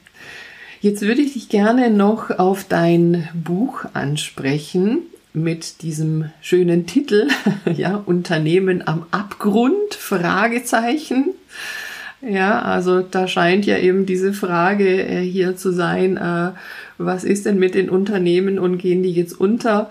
Jetzt 0.81 1.03
würde 1.03 1.21
ich 1.21 1.35
dich 1.35 1.51
gerne 1.51 1.91
noch 1.91 2.31
auf 2.39 2.65
dein 2.67 3.29
Buch 3.35 3.85
ansprechen 3.93 5.01
mit 5.37 5.83
diesem 5.83 6.31
schönen 6.41 6.87
Titel, 6.87 7.29
ja, 7.77 8.03
Unternehmen 8.07 8.87
am 8.89 9.05
Abgrund, 9.11 9.95
Fragezeichen. 9.95 11.35
Ja, 12.23 12.63
also 12.63 13.03
da 13.03 13.29
scheint 13.29 13.67
ja 13.67 13.77
eben 13.77 14.07
diese 14.07 14.33
Frage 14.33 15.07
äh, 15.07 15.21
hier 15.21 15.55
zu 15.55 15.73
sein, 15.73 16.17
äh, 16.17 16.53
was 16.97 17.23
ist 17.23 17.45
denn 17.45 17.59
mit 17.59 17.75
den 17.75 17.91
Unternehmen 17.91 18.59
und 18.59 18.79
gehen 18.79 19.03
die 19.03 19.13
jetzt 19.13 19.39
unter? 19.39 19.91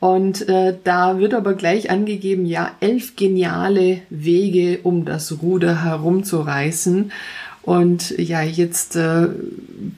Und 0.00 0.46
äh, 0.50 0.76
da 0.84 1.18
wird 1.18 1.32
aber 1.32 1.54
gleich 1.54 1.88
angegeben, 1.88 2.44
ja, 2.44 2.70
elf 2.80 3.16
geniale 3.16 4.02
Wege, 4.10 4.80
um 4.82 5.06
das 5.06 5.40
Ruder 5.40 5.82
herumzureißen. 5.82 7.10
Und 7.64 8.10
ja, 8.18 8.42
jetzt 8.42 8.94
äh, 8.94 9.28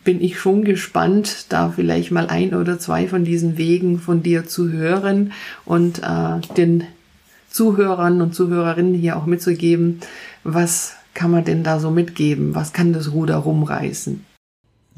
bin 0.05 0.20
ich 0.20 0.38
schon 0.38 0.64
gespannt, 0.64 1.46
da 1.48 1.70
vielleicht 1.70 2.12
mal 2.12 2.29
ein 2.29 2.55
oder 2.55 2.79
zwei 2.79 3.09
von 3.09 3.24
diesen 3.24 3.59
Wegen 3.59 3.98
von 3.98 4.22
dir 4.22 4.46
zu 4.46 4.70
hören 4.70 5.33
und 5.64 5.98
äh, 5.98 6.55
den 6.57 6.85
Zuhörern 7.50 8.22
und 8.22 8.35
Zuhörerinnen 8.35 8.94
hier 8.94 9.16
auch 9.16 9.26
mitzugeben, 9.26 10.00
was 10.44 10.94
kann 11.14 11.31
man 11.31 11.44
denn 11.44 11.64
da 11.64 11.81
so 11.81 11.90
mitgeben? 11.90 12.55
Was 12.55 12.72
kann 12.72 12.92
das 12.92 13.12
Ruder 13.12 13.37
rumreißen? 13.37 14.24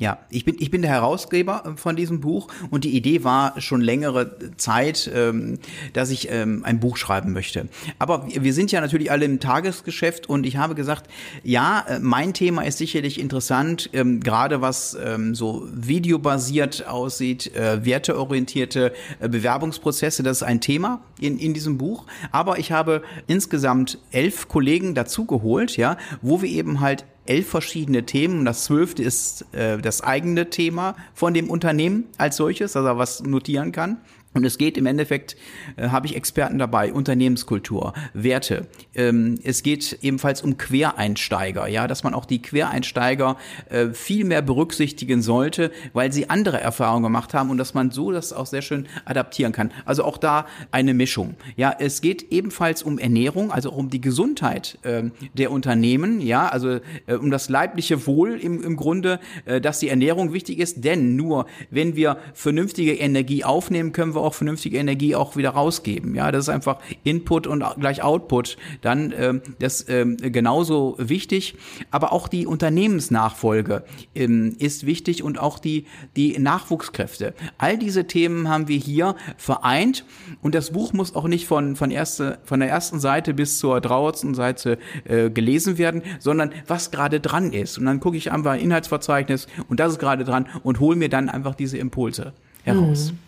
Ja, 0.01 0.19
ich 0.31 0.45
bin, 0.45 0.55
ich 0.61 0.71
bin 0.71 0.83
der 0.83 0.93
Herausgeber 0.93 1.65
äh, 1.67 1.77
von 1.77 1.97
diesem 1.97 2.21
Buch 2.21 2.47
und 2.71 2.85
die 2.85 2.97
Idee 2.97 3.25
war 3.25 3.61
schon 3.61 3.81
längere 3.81 4.39
Zeit, 4.57 5.11
ähm, 5.13 5.59
dass 5.93 6.11
ich 6.11 6.29
ähm, 6.31 6.63
ein 6.65 6.79
Buch 6.79 6.97
schreiben 6.97 7.33
möchte. 7.33 7.69
Aber 7.99 8.29
wir 8.29 8.55
sind 8.55 8.71
ja 8.71 8.81
natürlich 8.81 9.11
alle 9.11 9.25
im 9.25 9.41
Tagesgeschäft 9.41 10.29
und 10.29 10.47
ich 10.47 10.57
habe 10.57 10.77
gesagt, 10.77 11.11
ja, 11.43 11.85
äh, 11.89 11.99
mein 11.99 12.33
Thema 12.33 12.63
ist 12.63 12.79
sicherlich 12.79 13.19
interessant, 13.19 13.91
ähm, 13.93 14.21
gerade 14.21 14.61
was 14.61 14.97
so 15.33 15.67
videobasiert 15.73 16.87
aussieht, 16.87 17.55
äh, 17.55 17.85
werteorientierte 17.85 18.93
Bewerbungsprozesse, 19.21 20.23
das 20.23 20.39
ist 20.39 20.43
ein 20.43 20.61
Thema 20.61 21.03
in, 21.21 21.39
in 21.39 21.55
diesem 21.55 21.79
Buch. 21.79 22.07
Aber 22.31 22.59
ich 22.59 22.71
habe 22.71 23.03
insgesamt 23.27 23.99
elf 24.13 24.49
Kollegen 24.49 24.95
dazugeholt, 24.95 25.77
ja, 25.77 25.97
wo 26.23 26.43
wir 26.43 26.49
eben 26.49 26.81
halt 26.81 27.05
elf 27.29 27.49
verschiedene 27.49 28.05
Themen. 28.05 28.41
Und 28.41 28.45
das 28.45 28.65
zwölfte 28.65 29.03
ist 29.03 29.47
äh, 29.53 29.79
das 29.79 30.03
eigene 30.03 30.51
Thema 30.51 30.97
von 31.15 31.35
dem 31.35 31.51
Unternehmen 31.51 32.05
als 32.17 32.37
solches, 32.37 32.73
dass 32.73 32.85
er 32.85 32.99
was 32.99 33.23
notieren 33.23 33.73
kann. 33.73 33.99
Und 34.35 34.45
es 34.45 34.59
geht 34.59 34.77
im 34.77 34.87
Endeffekt, 34.87 35.37
äh, 35.77 35.89
habe 35.89 36.07
ich 36.07 36.15
Experten 36.15 36.59
dabei, 36.59 36.93
Unternehmenskultur, 36.93 37.95
Werte. 38.13 38.67
Ähm, 38.95 39.37
es 39.43 39.63
geht 39.63 39.99
ebenfalls 40.03 40.43
um 40.43 40.59
Quereinsteiger, 40.59 41.67
ja, 41.67 41.87
dass 41.89 42.05
man 42.05 42.13
auch 42.13 42.27
die 42.27 42.43
Quereinsteiger 42.43 43.37
äh, 43.71 43.89
viel 43.89 44.25
mehr 44.25 44.43
berücksichtigen 44.43 45.23
sollte, 45.23 45.73
weil 45.95 46.13
sie 46.13 46.29
andere 46.29 46.61
Erfahrungen 46.61 47.05
gemacht 47.05 47.33
haben 47.33 47.49
und 47.49 47.57
dass 47.57 47.73
man 47.73 47.91
so 47.91 48.13
das 48.13 48.35
auch 48.35 48.47
sehr 48.47 48.61
schön 48.61 48.87
adaptieren 49.07 49.53
kann. 49.53 49.73
Also 49.87 50.05
auch 50.05 50.19
da 50.19 50.47
eine 50.73 50.93
Mischung. 50.93 51.35
Ja, 51.57 51.75
es 51.79 52.03
geht 52.03 52.31
ebenfalls 52.31 52.83
um 52.83 52.99
Ernährung, 52.99 53.51
also 53.51 53.73
um 53.73 53.89
die 53.89 54.01
Gesundheit 54.01 54.79
äh, 54.83 55.05
der 55.35 55.51
Unternehmen, 55.51 56.21
ja, 56.21 56.49
also 56.49 56.81
äh, 57.07 57.15
um 57.15 57.31
das 57.31 57.49
leibliche 57.49 58.07
Wohl 58.07 58.39
im, 58.39 58.63
im 58.63 58.77
Grunde, 58.77 59.21
äh, 59.47 59.61
dass 59.61 59.79
die 59.79 59.89
Ernährung 59.89 60.35
wichtig 60.35 60.59
ist, 60.59 60.85
denn 60.85 61.17
nur 61.17 61.47
wenn 61.71 61.97
wir 61.97 62.19
vernünftige 62.35 62.95
Energie 62.95 63.43
aufnehmen, 63.43 63.93
können 63.93 64.15
auch 64.23 64.35
vernünftige 64.35 64.79
Energie 64.79 65.15
auch 65.15 65.37
wieder 65.37 65.51
rausgeben. 65.51 66.15
Ja, 66.15 66.31
das 66.33 66.45
ist 66.45 66.49
einfach 66.49 66.79
Input 67.05 67.47
und 67.47 67.65
gleich 67.79 68.03
Output. 68.03 68.57
Dann 68.81 69.13
ähm, 69.17 69.43
das 69.59 69.89
ähm, 69.89 70.17
genauso 70.17 70.97
wichtig. 70.99 71.57
Aber 71.91 72.13
auch 72.13 72.29
die 72.29 72.47
Unternehmensnachfolge 72.47 73.85
ähm, 74.15 74.57
ist 74.59 74.87
wichtig 74.87 75.23
und 75.23 75.39
auch 75.39 75.59
die 75.59 75.87
die 76.17 76.39
Nachwuchskräfte. 76.39 77.35
All 77.59 77.79
diese 77.79 78.07
Themen 78.07 78.49
haben 78.49 78.69
wir 78.69 78.79
hier 78.79 79.17
vereint 79.37 80.05
und 80.43 80.55
das 80.55 80.71
Buch 80.73 80.93
muss 80.93 81.15
auch 81.15 81.29
nicht 81.29 81.47
von 81.47 81.77
von 81.77 81.91
erste 81.91 82.39
von 82.45 82.61
der 82.61 82.69
ersten 82.69 83.01
Seite 83.01 83.35
bis 83.35 83.59
zur 83.59 83.81
traurigsten 83.81 84.35
Seite 84.35 84.79
äh, 85.05 85.31
gelesen 85.31 85.79
werden, 85.79 86.03
sondern 86.19 86.53
was 86.67 86.91
gerade 86.91 87.21
dran 87.21 87.53
ist. 87.53 87.79
Und 87.79 87.87
dann 87.87 88.01
gucke 88.01 88.17
ich 88.17 88.33
einfach 88.33 88.57
Inhaltsverzeichnis 88.57 89.47
und 89.69 89.81
das 89.81 89.93
ist 89.93 89.99
gerade 89.99 90.25
dran 90.25 90.47
und 90.63 90.81
hole 90.81 90.97
mir 90.97 91.09
dann 91.09 91.29
einfach 91.29 91.55
diese 91.55 91.79
Impulse 91.79 92.33
heraus. 92.65 93.13
Mhm. 93.13 93.28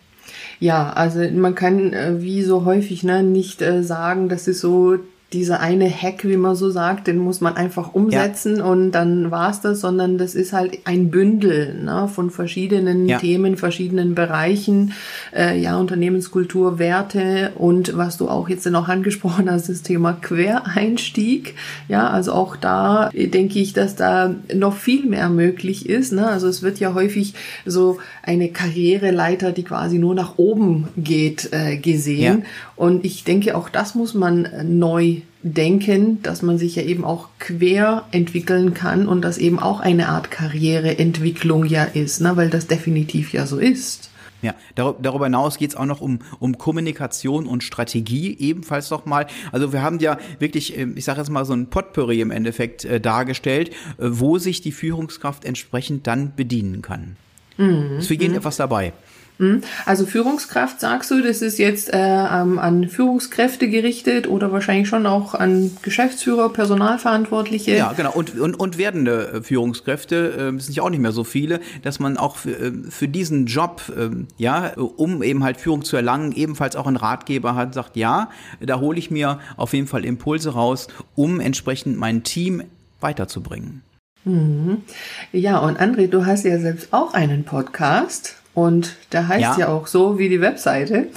Ja, 0.59 0.91
also 0.93 1.19
man 1.31 1.55
kann 1.55 1.93
äh, 1.93 2.21
wie 2.21 2.43
so 2.43 2.65
häufig 2.65 3.03
ne, 3.03 3.23
nicht 3.23 3.61
äh, 3.61 3.83
sagen, 3.83 4.29
das 4.29 4.47
ist 4.47 4.61
so 4.61 4.97
dieser 5.33 5.61
eine 5.61 5.89
Hack, 5.89 6.25
wie 6.25 6.35
man 6.35 6.55
so 6.55 6.69
sagt, 6.69 7.07
den 7.07 7.17
muss 7.17 7.39
man 7.39 7.55
einfach 7.55 7.93
umsetzen 7.93 8.57
ja. 8.57 8.65
und 8.65 8.91
dann 8.91 9.31
war's 9.31 9.61
das, 9.61 9.79
sondern 9.79 10.17
das 10.17 10.35
ist 10.35 10.51
halt 10.51 10.79
ein 10.83 11.09
Bündel 11.09 11.81
ne, 11.81 12.09
von 12.13 12.31
verschiedenen 12.31 13.07
ja. 13.07 13.17
Themen, 13.17 13.55
verschiedenen 13.55 14.13
Bereichen, 14.13 14.93
äh, 15.33 15.57
ja, 15.57 15.77
Unternehmenskultur, 15.77 16.79
Werte 16.79 17.51
und 17.55 17.95
was 17.95 18.17
du 18.17 18.27
auch 18.27 18.49
jetzt 18.49 18.65
noch 18.65 18.89
angesprochen 18.89 19.49
hast, 19.49 19.69
das 19.69 19.83
Thema 19.83 20.13
Quereinstieg. 20.13 21.55
Ja, 21.87 22.09
also 22.09 22.33
auch 22.33 22.57
da 22.57 23.09
denke 23.13 23.59
ich, 23.59 23.71
dass 23.71 23.95
da 23.95 24.35
noch 24.53 24.75
viel 24.75 25.05
mehr 25.05 25.29
möglich 25.29 25.87
ist. 25.87 26.11
Ne? 26.11 26.27
Also 26.27 26.47
es 26.47 26.61
wird 26.61 26.79
ja 26.79 26.93
häufig 26.93 27.35
so 27.65 27.99
eine 28.21 28.49
Karriereleiter, 28.49 29.53
die 29.53 29.63
quasi 29.63 29.97
nur 29.97 30.13
nach 30.13 30.33
oben 30.37 30.89
geht, 30.97 31.49
äh, 31.53 31.77
gesehen. 31.77 32.39
Ja. 32.39 32.45
Und 32.75 33.05
ich 33.05 33.23
denke, 33.23 33.55
auch 33.55 33.69
das 33.69 33.95
muss 33.95 34.13
man 34.13 34.47
neu 34.63 35.20
denken, 35.43 36.21
dass 36.21 36.41
man 36.41 36.57
sich 36.57 36.75
ja 36.75 36.83
eben 36.83 37.03
auch 37.03 37.29
quer 37.39 38.05
entwickeln 38.11 38.73
kann 38.73 39.07
und 39.07 39.21
das 39.21 39.37
eben 39.37 39.59
auch 39.59 39.79
eine 39.79 40.09
Art 40.09 40.31
Karriereentwicklung 40.31 41.65
ja 41.65 41.83
ist, 41.83 42.21
ne? 42.21 42.37
weil 42.37 42.49
das 42.49 42.67
definitiv 42.67 43.33
ja 43.33 43.45
so 43.45 43.57
ist. 43.57 44.11
Ja, 44.41 44.55
darüber 44.75 45.25
hinaus 45.25 45.57
geht 45.57 45.71
es 45.71 45.75
auch 45.75 45.85
noch 45.85 46.01
um, 46.01 46.19
um 46.39 46.57
Kommunikation 46.57 47.45
und 47.45 47.63
Strategie 47.63 48.35
ebenfalls 48.39 48.89
nochmal. 48.89 49.27
Also 49.51 49.71
wir 49.71 49.83
haben 49.83 49.99
ja 49.99 50.17
wirklich, 50.39 50.77
ähm, 50.77 50.93
ich 50.97 51.05
sage 51.05 51.19
jetzt 51.19 51.29
mal 51.29 51.45
so 51.45 51.53
ein 51.53 51.67
Potpourri 51.67 52.21
im 52.21 52.31
Endeffekt 52.31 52.83
äh, 52.85 52.99
dargestellt, 52.99 53.69
äh, 53.69 53.73
wo 53.99 54.39
sich 54.39 54.61
die 54.61 54.71
Führungskraft 54.71 55.45
entsprechend 55.45 56.07
dann 56.07 56.33
bedienen 56.35 56.81
kann. 56.81 57.17
Mhm. 57.57 57.97
Ist 57.99 58.07
für 58.07 58.15
jeden 58.15 58.31
mhm. 58.31 58.39
etwas 58.39 58.57
dabei. 58.57 58.93
Hm? 59.37 59.61
Also 59.85 60.05
Führungskraft, 60.05 60.79
sagst 60.79 61.09
du, 61.09 61.21
das 61.21 61.41
ist 61.41 61.57
jetzt 61.57 61.93
äh, 61.93 61.97
an 61.97 62.87
Führungskräfte 62.87 63.69
gerichtet 63.69 64.27
oder 64.27 64.51
wahrscheinlich 64.51 64.87
schon 64.87 65.05
auch 65.05 65.33
an 65.33 65.71
Geschäftsführer, 65.81 66.49
Personalverantwortliche? 66.49 67.75
Ja, 67.75 67.93
genau. 67.93 68.11
Und, 68.11 68.39
und, 68.39 68.55
und 68.55 68.77
werdende 68.77 69.33
äh, 69.33 69.41
Führungskräfte, 69.41 70.53
äh, 70.55 70.59
sind 70.59 70.75
ja 70.75 70.83
auch 70.83 70.89
nicht 70.89 70.99
mehr 70.99 71.11
so 71.11 71.23
viele, 71.23 71.59
dass 71.81 71.99
man 71.99 72.17
auch 72.17 72.35
für, 72.35 72.51
äh, 72.51 72.71
für 72.89 73.07
diesen 73.07 73.47
Job, 73.47 73.81
äh, 73.97 74.09
ja, 74.37 74.73
um 74.75 75.23
eben 75.23 75.43
halt 75.43 75.57
Führung 75.57 75.83
zu 75.83 75.95
erlangen, 75.95 76.31
ebenfalls 76.33 76.75
auch 76.75 76.87
einen 76.87 76.97
Ratgeber 76.97 77.55
hat, 77.55 77.73
sagt, 77.73 77.97
ja, 77.97 78.29
da 78.59 78.79
hole 78.79 78.99
ich 78.99 79.11
mir 79.11 79.39
auf 79.57 79.73
jeden 79.73 79.87
Fall 79.87 80.05
Impulse 80.05 80.53
raus, 80.53 80.87
um 81.15 81.39
entsprechend 81.39 81.97
mein 81.97 82.23
Team 82.23 82.63
weiterzubringen. 82.99 83.81
Mhm. 84.23 84.83
Ja, 85.31 85.59
und 85.59 85.79
André, 85.79 86.07
du 86.07 86.25
hast 86.25 86.45
ja 86.45 86.59
selbst 86.59 86.93
auch 86.93 87.13
einen 87.13 87.43
Podcast. 87.43 88.40
Und 88.53 88.95
der 89.11 89.27
heißt 89.27 89.41
ja, 89.41 89.57
ja 89.57 89.67
auch 89.69 89.87
so 89.87 90.19
wie 90.19 90.29
die 90.29 90.41
Webseite. 90.41 91.07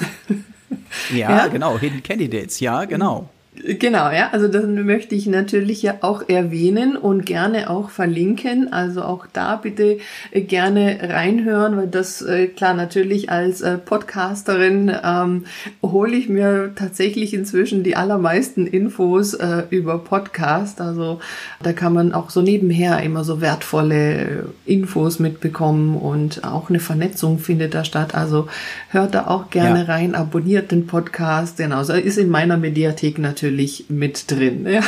ja, 1.13 1.31
ja, 1.37 1.47
genau, 1.49 1.79
Hidden 1.79 2.03
Candidates, 2.03 2.61
ja, 2.61 2.85
genau. 2.85 3.29
Genau, 3.63 4.11
ja, 4.11 4.31
also 4.33 4.49
das 4.49 4.67
möchte 4.67 5.15
ich 5.15 5.27
natürlich 5.27 5.81
ja 5.81 5.99
auch 6.01 6.29
erwähnen 6.29 6.97
und 6.97 7.25
gerne 7.25 7.71
auch 7.71 7.89
verlinken. 7.89 8.73
Also 8.73 9.03
auch 9.03 9.27
da 9.33 9.55
bitte 9.55 9.99
äh, 10.33 10.41
gerne 10.41 10.99
reinhören, 11.01 11.77
weil 11.77 11.87
das 11.87 12.21
äh, 12.21 12.49
klar 12.49 12.75
natürlich 12.75 13.31
als 13.31 13.61
äh, 13.61 13.79
Podcasterin 13.79 14.93
ähm, 15.05 15.45
hole 15.83 16.17
ich 16.17 16.29
mir 16.29 16.73
tatsächlich 16.75 17.33
inzwischen 17.33 17.85
die 17.85 17.95
allermeisten 17.95 18.67
Infos 18.67 19.35
äh, 19.35 19.63
über 19.71 19.99
Podcast. 19.99 20.81
Also 20.81 21.21
da 21.63 21.73
kann 21.73 21.93
man 21.93 22.13
auch 22.13 22.31
so 22.31 22.43
nebenher 22.43 23.05
immer 23.05 23.23
so 23.23 23.41
wertvolle 23.41 24.47
Infos 24.67 25.21
mitbekommen 25.21 25.97
und 25.97 26.43
auch 26.43 26.71
eine 26.71 26.81
Vernetzung 26.81 27.39
findet 27.39 27.75
da 27.75 27.85
statt. 27.85 28.17
Also 28.17 28.49
hört 28.89 29.15
da 29.15 29.29
auch 29.29 29.51
gerne 29.51 29.81
ja. 29.81 29.85
rein, 29.85 30.17
abonniert 30.17 30.73
den 30.73 30.89
Podcast. 30.89 31.59
Genau, 31.59 31.85
so 31.85 31.93
ist 31.93 32.19
in 32.19 32.31
meiner 32.31 32.57
Mediathek 32.57 33.21
natürlich 33.21 33.44
natürlich 33.45 33.85
mit 33.89 34.31
drin. 34.31 34.67
Ja. 34.67 34.83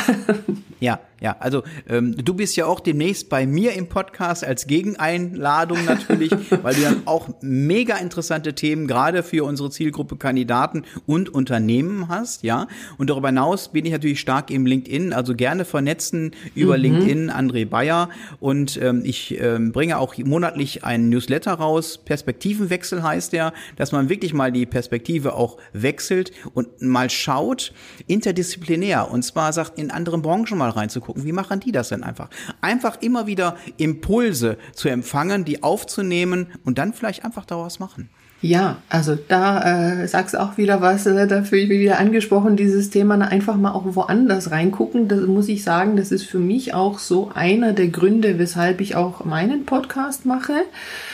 Ja, 0.79 0.99
ja, 1.19 1.35
also 1.39 1.63
ähm, 1.89 2.15
du 2.15 2.35
bist 2.35 2.55
ja 2.57 2.67
auch 2.67 2.79
demnächst 2.79 3.29
bei 3.29 3.47
mir 3.47 3.73
im 3.73 3.89
Podcast 3.89 4.43
als 4.43 4.67
Gegeneinladung 4.67 5.83
natürlich, 5.85 6.31
weil 6.61 6.75
du 6.75 6.81
dann 6.81 7.01
auch 7.05 7.29
mega 7.41 7.97
interessante 7.97 8.53
Themen 8.53 8.85
gerade 8.85 9.23
für 9.23 9.43
unsere 9.43 9.71
Zielgruppe 9.71 10.17
Kandidaten 10.17 10.83
und 11.07 11.29
Unternehmen 11.29 12.07
hast, 12.07 12.43
ja. 12.43 12.67
Und 12.99 13.09
darüber 13.09 13.29
hinaus 13.29 13.69
bin 13.69 13.85
ich 13.85 13.91
natürlich 13.91 14.19
stark 14.19 14.51
im 14.51 14.67
LinkedIn, 14.67 15.11
also 15.11 15.33
gerne 15.33 15.65
vernetzen 15.65 16.31
über 16.53 16.77
mhm. 16.77 16.83
LinkedIn, 16.83 17.31
André 17.31 17.65
Bayer. 17.65 18.09
Und 18.39 18.79
ähm, 18.81 19.01
ich 19.03 19.41
ähm, 19.41 19.71
bringe 19.71 19.97
auch 19.97 20.15
monatlich 20.17 20.83
einen 20.83 21.09
Newsletter 21.09 21.53
raus, 21.53 21.97
Perspektivenwechsel 21.97 23.01
heißt 23.01 23.33
der, 23.33 23.53
dass 23.75 23.91
man 23.91 24.09
wirklich 24.09 24.35
mal 24.35 24.51
die 24.51 24.67
Perspektive 24.67 25.33
auch 25.33 25.57
wechselt 25.73 26.31
und 26.53 26.79
mal 26.81 27.09
schaut, 27.09 27.73
interdisziplinär. 28.05 29.09
Und 29.09 29.23
zwar 29.23 29.51
sagt 29.51 29.79
in 29.79 29.89
anderen 29.89 30.21
Branchen 30.21 30.57
mal 30.57 30.66
mal 30.67 30.79
reinzugucken, 30.79 31.23
wie 31.23 31.31
machen 31.31 31.59
die 31.59 31.71
das 31.71 31.89
denn 31.89 32.03
einfach? 32.03 32.29
Einfach 32.61 33.01
immer 33.01 33.27
wieder 33.27 33.57
Impulse 33.77 34.57
zu 34.73 34.89
empfangen, 34.89 35.45
die 35.45 35.63
aufzunehmen 35.63 36.47
und 36.63 36.77
dann 36.77 36.93
vielleicht 36.93 37.25
einfach 37.25 37.45
daraus 37.45 37.79
machen. 37.79 38.09
Ja, 38.39 38.77
also 38.87 39.15
da 39.15 40.03
äh, 40.03 40.07
sagst 40.07 40.37
auch 40.37 40.59
wieder 40.59 40.79
was, 40.79 41.07
äh, 41.07 41.25
da 41.25 41.41
ich 41.41 41.51
mich 41.51 41.69
wieder 41.69 41.97
angesprochen, 41.97 42.55
dieses 42.55 42.91
Thema 42.91 43.15
einfach 43.15 43.55
mal 43.55 43.71
auch 43.71 43.95
woanders 43.95 44.51
reingucken. 44.51 45.07
Das 45.07 45.21
muss 45.21 45.47
ich 45.47 45.63
sagen, 45.63 45.97
das 45.97 46.11
ist 46.11 46.25
für 46.25 46.37
mich 46.37 46.75
auch 46.75 46.99
so 46.99 47.31
einer 47.33 47.73
der 47.73 47.87
Gründe, 47.87 48.37
weshalb 48.37 48.79
ich 48.79 48.95
auch 48.95 49.25
meinen 49.25 49.65
Podcast 49.65 50.27
mache, 50.27 50.53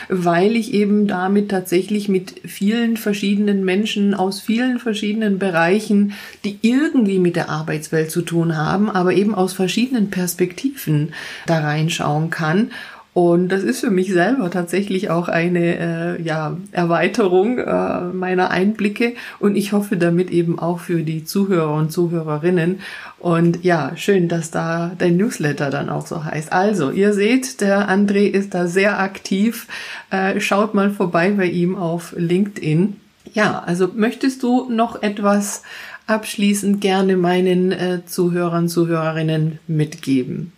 weil 0.09 0.57
ich 0.57 0.73
eben 0.73 1.07
damit 1.07 1.47
tatsächlich 1.47 2.09
mit 2.09 2.41
vielen 2.45 2.97
verschiedenen 2.97 3.63
Menschen 3.63 4.13
aus 4.13 4.41
vielen 4.41 4.79
verschiedenen 4.79 5.39
Bereichen, 5.39 6.11
die 6.43 6.59
irgendwie 6.61 7.19
mit 7.19 7.37
der 7.37 7.49
Arbeitswelt 7.49 8.11
zu 8.11 8.23
tun 8.23 8.57
haben, 8.57 8.89
aber 8.89 9.13
eben 9.13 9.33
aus 9.33 9.53
verschiedenen 9.53 10.09
Perspektiven 10.09 11.13
da 11.45 11.59
reinschauen 11.59 12.29
kann 12.31 12.71
und 13.13 13.49
das 13.49 13.61
ist 13.61 13.81
für 13.81 13.91
mich 13.91 14.11
selber 14.11 14.49
tatsächlich 14.49 15.11
auch 15.11 15.27
eine 15.27 16.17
äh, 16.17 16.21
ja, 16.23 16.57
Erweiterung 16.71 17.59
äh, 17.59 18.01
meiner 18.05 18.49
Einblicke 18.49 19.13
und 19.39 19.55
ich 19.55 19.71
hoffe 19.71 19.97
damit 19.97 20.31
eben 20.31 20.57
auch 20.57 20.79
für 20.79 21.03
die 21.03 21.23
Zuhörer 21.23 21.75
und 21.75 21.91
Zuhörerinnen. 21.91 22.79
Und 23.19 23.63
ja, 23.63 23.91
schön, 23.95 24.29
dass 24.29 24.49
da 24.49 24.93
dein 24.97 25.17
Newsletter 25.17 25.69
dann 25.69 25.89
auch 25.89 26.07
so 26.07 26.25
heißt. 26.25 26.51
Also, 26.51 26.89
ihr 26.89 27.13
seht, 27.13 27.61
der 27.61 27.87
André 27.87 28.25
ist 28.25 28.55
da 28.55 28.65
sehr 28.65 28.99
aktiv. 28.99 29.67
Äh, 30.09 30.39
schaut 30.39 30.73
mal 30.73 30.89
vorbei 30.89 31.31
bei 31.31 31.45
ihm 31.45 31.75
auf 31.75 32.15
LinkedIn. 32.17 32.97
Ja, 33.33 33.61
also 33.63 33.89
möchtest 33.93 34.41
du 34.41 34.69
noch 34.69 35.03
etwas 35.03 35.61
abschließend 36.07 36.81
gerne 36.81 37.15
meinen 37.15 37.71
äh, 37.71 37.99
Zuhörern, 38.05 38.67
Zuhörerinnen 38.67 39.59
mitgeben? 39.67 40.51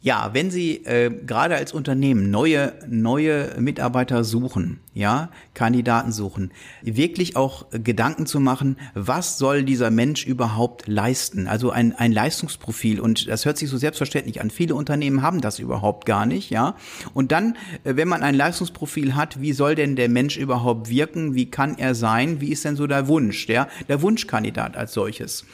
Ja, 0.00 0.30
wenn 0.32 0.50
Sie 0.50 0.84
äh, 0.84 1.10
gerade 1.10 1.56
als 1.56 1.72
Unternehmen 1.72 2.30
neue, 2.30 2.72
neue 2.88 3.56
Mitarbeiter 3.58 4.22
suchen, 4.22 4.78
ja, 4.98 5.30
Kandidaten 5.54 6.10
suchen, 6.10 6.50
wirklich 6.82 7.36
auch 7.36 7.66
Gedanken 7.70 8.26
zu 8.26 8.40
machen, 8.40 8.76
was 8.94 9.38
soll 9.38 9.62
dieser 9.62 9.92
Mensch 9.92 10.26
überhaupt 10.26 10.88
leisten? 10.88 11.46
Also 11.46 11.70
ein, 11.70 11.94
ein 11.96 12.10
Leistungsprofil 12.10 12.98
und 13.00 13.28
das 13.28 13.44
hört 13.44 13.58
sich 13.58 13.68
so 13.68 13.78
selbstverständlich 13.78 14.40
an. 14.40 14.50
Viele 14.50 14.74
Unternehmen 14.74 15.22
haben 15.22 15.40
das 15.40 15.60
überhaupt 15.60 16.04
gar 16.04 16.26
nicht, 16.26 16.50
ja. 16.50 16.74
Und 17.14 17.30
dann, 17.30 17.56
äh, 17.84 17.94
wenn 17.94 18.08
man 18.08 18.24
ein 18.24 18.34
Leistungsprofil 18.34 19.14
hat, 19.14 19.40
wie 19.40 19.52
soll 19.52 19.76
denn 19.76 19.94
der 19.94 20.08
Mensch 20.08 20.36
überhaupt 20.36 20.90
wirken? 20.90 21.36
Wie 21.36 21.48
kann 21.48 21.78
er 21.78 21.94
sein? 21.94 22.40
Wie 22.40 22.50
ist 22.50 22.64
denn 22.64 22.74
so 22.74 22.88
der 22.88 23.06
Wunsch, 23.06 23.46
ja? 23.46 23.68
Der 23.88 24.02
Wunschkandidat 24.02 24.76
als 24.76 24.94
solches. 24.94 25.44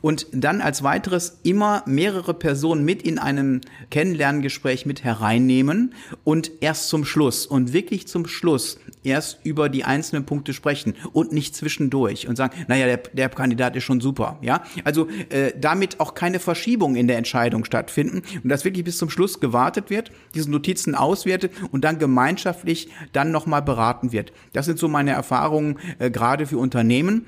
Und 0.00 0.26
dann 0.32 0.62
als 0.62 0.82
weiteres 0.82 1.40
immer 1.42 1.82
mehrere 1.84 2.32
Personen 2.32 2.86
mit 2.86 3.02
in 3.02 3.18
einem 3.18 3.60
Kennenlerngespräch 3.90 4.86
mit 4.86 5.04
hereinnehmen 5.04 5.92
und 6.24 6.50
erst 6.60 6.88
zum 6.88 7.04
Schluss 7.04 7.44
und 7.44 7.74
wirklich 7.74 8.08
zum 8.08 8.26
Schluss 8.26 8.78
erst 9.04 9.38
über 9.44 9.68
die 9.68 9.84
einzelnen 9.84 10.26
Punkte 10.26 10.52
sprechen 10.52 10.94
und 11.12 11.32
nicht 11.32 11.54
zwischendurch 11.54 12.26
und 12.28 12.36
sagen, 12.36 12.54
naja, 12.68 12.86
der, 12.86 12.98
der 12.98 13.28
Kandidat 13.28 13.76
ist 13.76 13.84
schon 13.84 14.00
super, 14.00 14.38
ja. 14.40 14.62
Also 14.82 15.08
äh, 15.28 15.52
damit 15.58 16.00
auch 16.00 16.14
keine 16.14 16.40
Verschiebung 16.40 16.96
in 16.96 17.06
der 17.06 17.18
Entscheidung 17.18 17.64
stattfinden 17.64 18.22
und 18.42 18.48
dass 18.48 18.64
wirklich 18.64 18.84
bis 18.84 18.98
zum 18.98 19.10
Schluss 19.10 19.40
gewartet 19.40 19.90
wird, 19.90 20.10
diese 20.34 20.50
Notizen 20.50 20.94
auswertet 20.94 21.52
und 21.70 21.84
dann 21.84 21.98
gemeinschaftlich 21.98 22.88
dann 23.12 23.30
nochmal 23.30 23.62
beraten 23.62 24.12
wird. 24.12 24.32
Das 24.52 24.66
sind 24.66 24.78
so 24.78 24.88
meine 24.88 25.12
Erfahrungen 25.12 25.78
äh, 25.98 26.10
gerade 26.10 26.46
für 26.46 26.58
Unternehmen. 26.58 27.26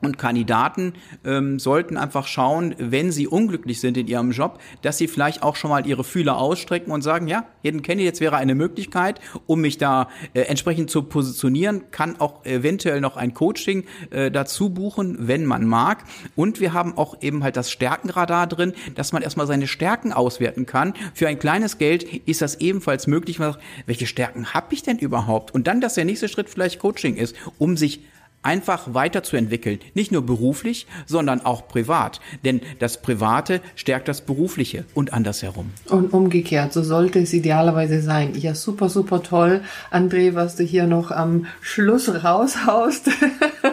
Und 0.00 0.16
Kandidaten 0.16 0.92
ähm, 1.24 1.58
sollten 1.58 1.96
einfach 1.96 2.28
schauen, 2.28 2.74
wenn 2.78 3.10
sie 3.10 3.26
unglücklich 3.26 3.80
sind 3.80 3.96
in 3.96 4.06
ihrem 4.06 4.30
Job, 4.30 4.60
dass 4.82 4.96
sie 4.96 5.08
vielleicht 5.08 5.42
auch 5.42 5.56
schon 5.56 5.70
mal 5.70 5.86
ihre 5.86 6.04
Fühler 6.04 6.38
ausstrecken 6.38 6.92
und 6.92 7.02
sagen, 7.02 7.26
ja, 7.26 7.46
jeden 7.62 7.82
jetzt 7.98 8.20
wäre 8.20 8.36
eine 8.36 8.54
Möglichkeit, 8.54 9.20
um 9.46 9.60
mich 9.60 9.76
da 9.76 10.08
äh, 10.34 10.42
entsprechend 10.42 10.90
zu 10.90 11.02
positionieren, 11.02 11.90
kann 11.90 12.20
auch 12.20 12.44
eventuell 12.44 13.00
noch 13.00 13.16
ein 13.16 13.34
Coaching 13.34 13.84
äh, 14.10 14.30
dazu 14.30 14.70
buchen, 14.70 15.16
wenn 15.26 15.44
man 15.44 15.66
mag. 15.66 16.04
Und 16.36 16.60
wir 16.60 16.72
haben 16.72 16.96
auch 16.96 17.20
eben 17.20 17.42
halt 17.42 17.56
das 17.56 17.70
Stärkenradar 17.70 18.46
drin, 18.46 18.74
dass 18.94 19.12
man 19.12 19.22
erstmal 19.22 19.48
seine 19.48 19.66
Stärken 19.66 20.12
auswerten 20.12 20.64
kann. 20.64 20.94
Für 21.12 21.26
ein 21.26 21.40
kleines 21.40 21.78
Geld 21.78 22.04
ist 22.04 22.40
das 22.40 22.60
ebenfalls 22.60 23.08
möglich. 23.08 23.40
Welche 23.86 24.06
Stärken 24.06 24.54
habe 24.54 24.74
ich 24.74 24.84
denn 24.84 24.98
überhaupt? 24.98 25.52
Und 25.52 25.66
dann, 25.66 25.80
dass 25.80 25.94
der 25.94 26.04
nächste 26.04 26.28
Schritt 26.28 26.48
vielleicht 26.48 26.78
Coaching 26.78 27.16
ist, 27.16 27.34
um 27.58 27.76
sich 27.76 28.02
einfach 28.48 28.94
weiterzuentwickeln. 28.94 29.78
Nicht 29.92 30.10
nur 30.10 30.24
beruflich, 30.24 30.86
sondern 31.04 31.44
auch 31.44 31.68
privat. 31.68 32.18
Denn 32.46 32.62
das 32.78 33.02
Private 33.02 33.60
stärkt 33.76 34.08
das 34.08 34.22
Berufliche 34.22 34.86
und 34.94 35.12
andersherum. 35.12 35.70
Und 35.90 36.14
umgekehrt, 36.14 36.72
so 36.72 36.82
sollte 36.82 37.18
es 37.18 37.34
idealerweise 37.34 38.00
sein. 38.00 38.34
Ja, 38.36 38.54
super, 38.54 38.88
super 38.88 39.22
toll, 39.22 39.60
André, 39.92 40.34
was 40.34 40.56
du 40.56 40.64
hier 40.64 40.86
noch 40.86 41.10
am 41.10 41.44
Schluss 41.60 42.08
raushaust. 42.24 43.10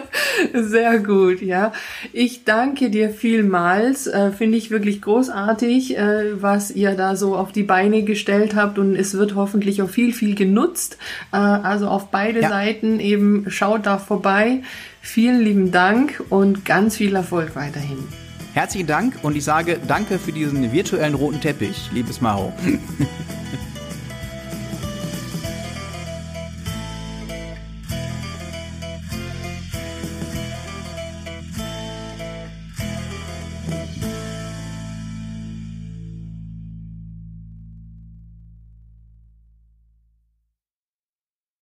Sehr 0.52 0.98
gut, 0.98 1.40
ja. 1.42 1.72
Ich 2.12 2.44
danke 2.44 2.90
dir 2.90 3.10
vielmals. 3.10 4.06
Äh, 4.06 4.32
Finde 4.32 4.58
ich 4.58 4.70
wirklich 4.70 5.02
großartig, 5.02 5.96
äh, 5.96 6.42
was 6.42 6.70
ihr 6.70 6.92
da 6.92 7.16
so 7.16 7.36
auf 7.36 7.52
die 7.52 7.62
Beine 7.62 8.02
gestellt 8.02 8.54
habt 8.54 8.78
und 8.78 8.94
es 8.94 9.14
wird 9.14 9.34
hoffentlich 9.34 9.82
auch 9.82 9.90
viel, 9.90 10.12
viel 10.12 10.34
genutzt. 10.34 10.98
Äh, 11.32 11.36
also 11.36 11.88
auf 11.88 12.10
beide 12.10 12.40
ja. 12.40 12.48
Seiten 12.48 13.00
eben 13.00 13.46
schaut 13.48 13.86
da 13.86 13.98
vorbei. 13.98 14.62
Vielen 15.00 15.40
lieben 15.40 15.70
Dank 15.70 16.22
und 16.30 16.64
ganz 16.64 16.96
viel 16.96 17.14
Erfolg 17.14 17.54
weiterhin. 17.54 17.98
Herzlichen 18.54 18.86
Dank 18.86 19.14
und 19.22 19.36
ich 19.36 19.44
sage 19.44 19.78
danke 19.86 20.18
für 20.18 20.32
diesen 20.32 20.72
virtuellen 20.72 21.14
roten 21.14 21.40
Teppich, 21.40 21.90
liebes 21.92 22.20
Maro. 22.20 22.52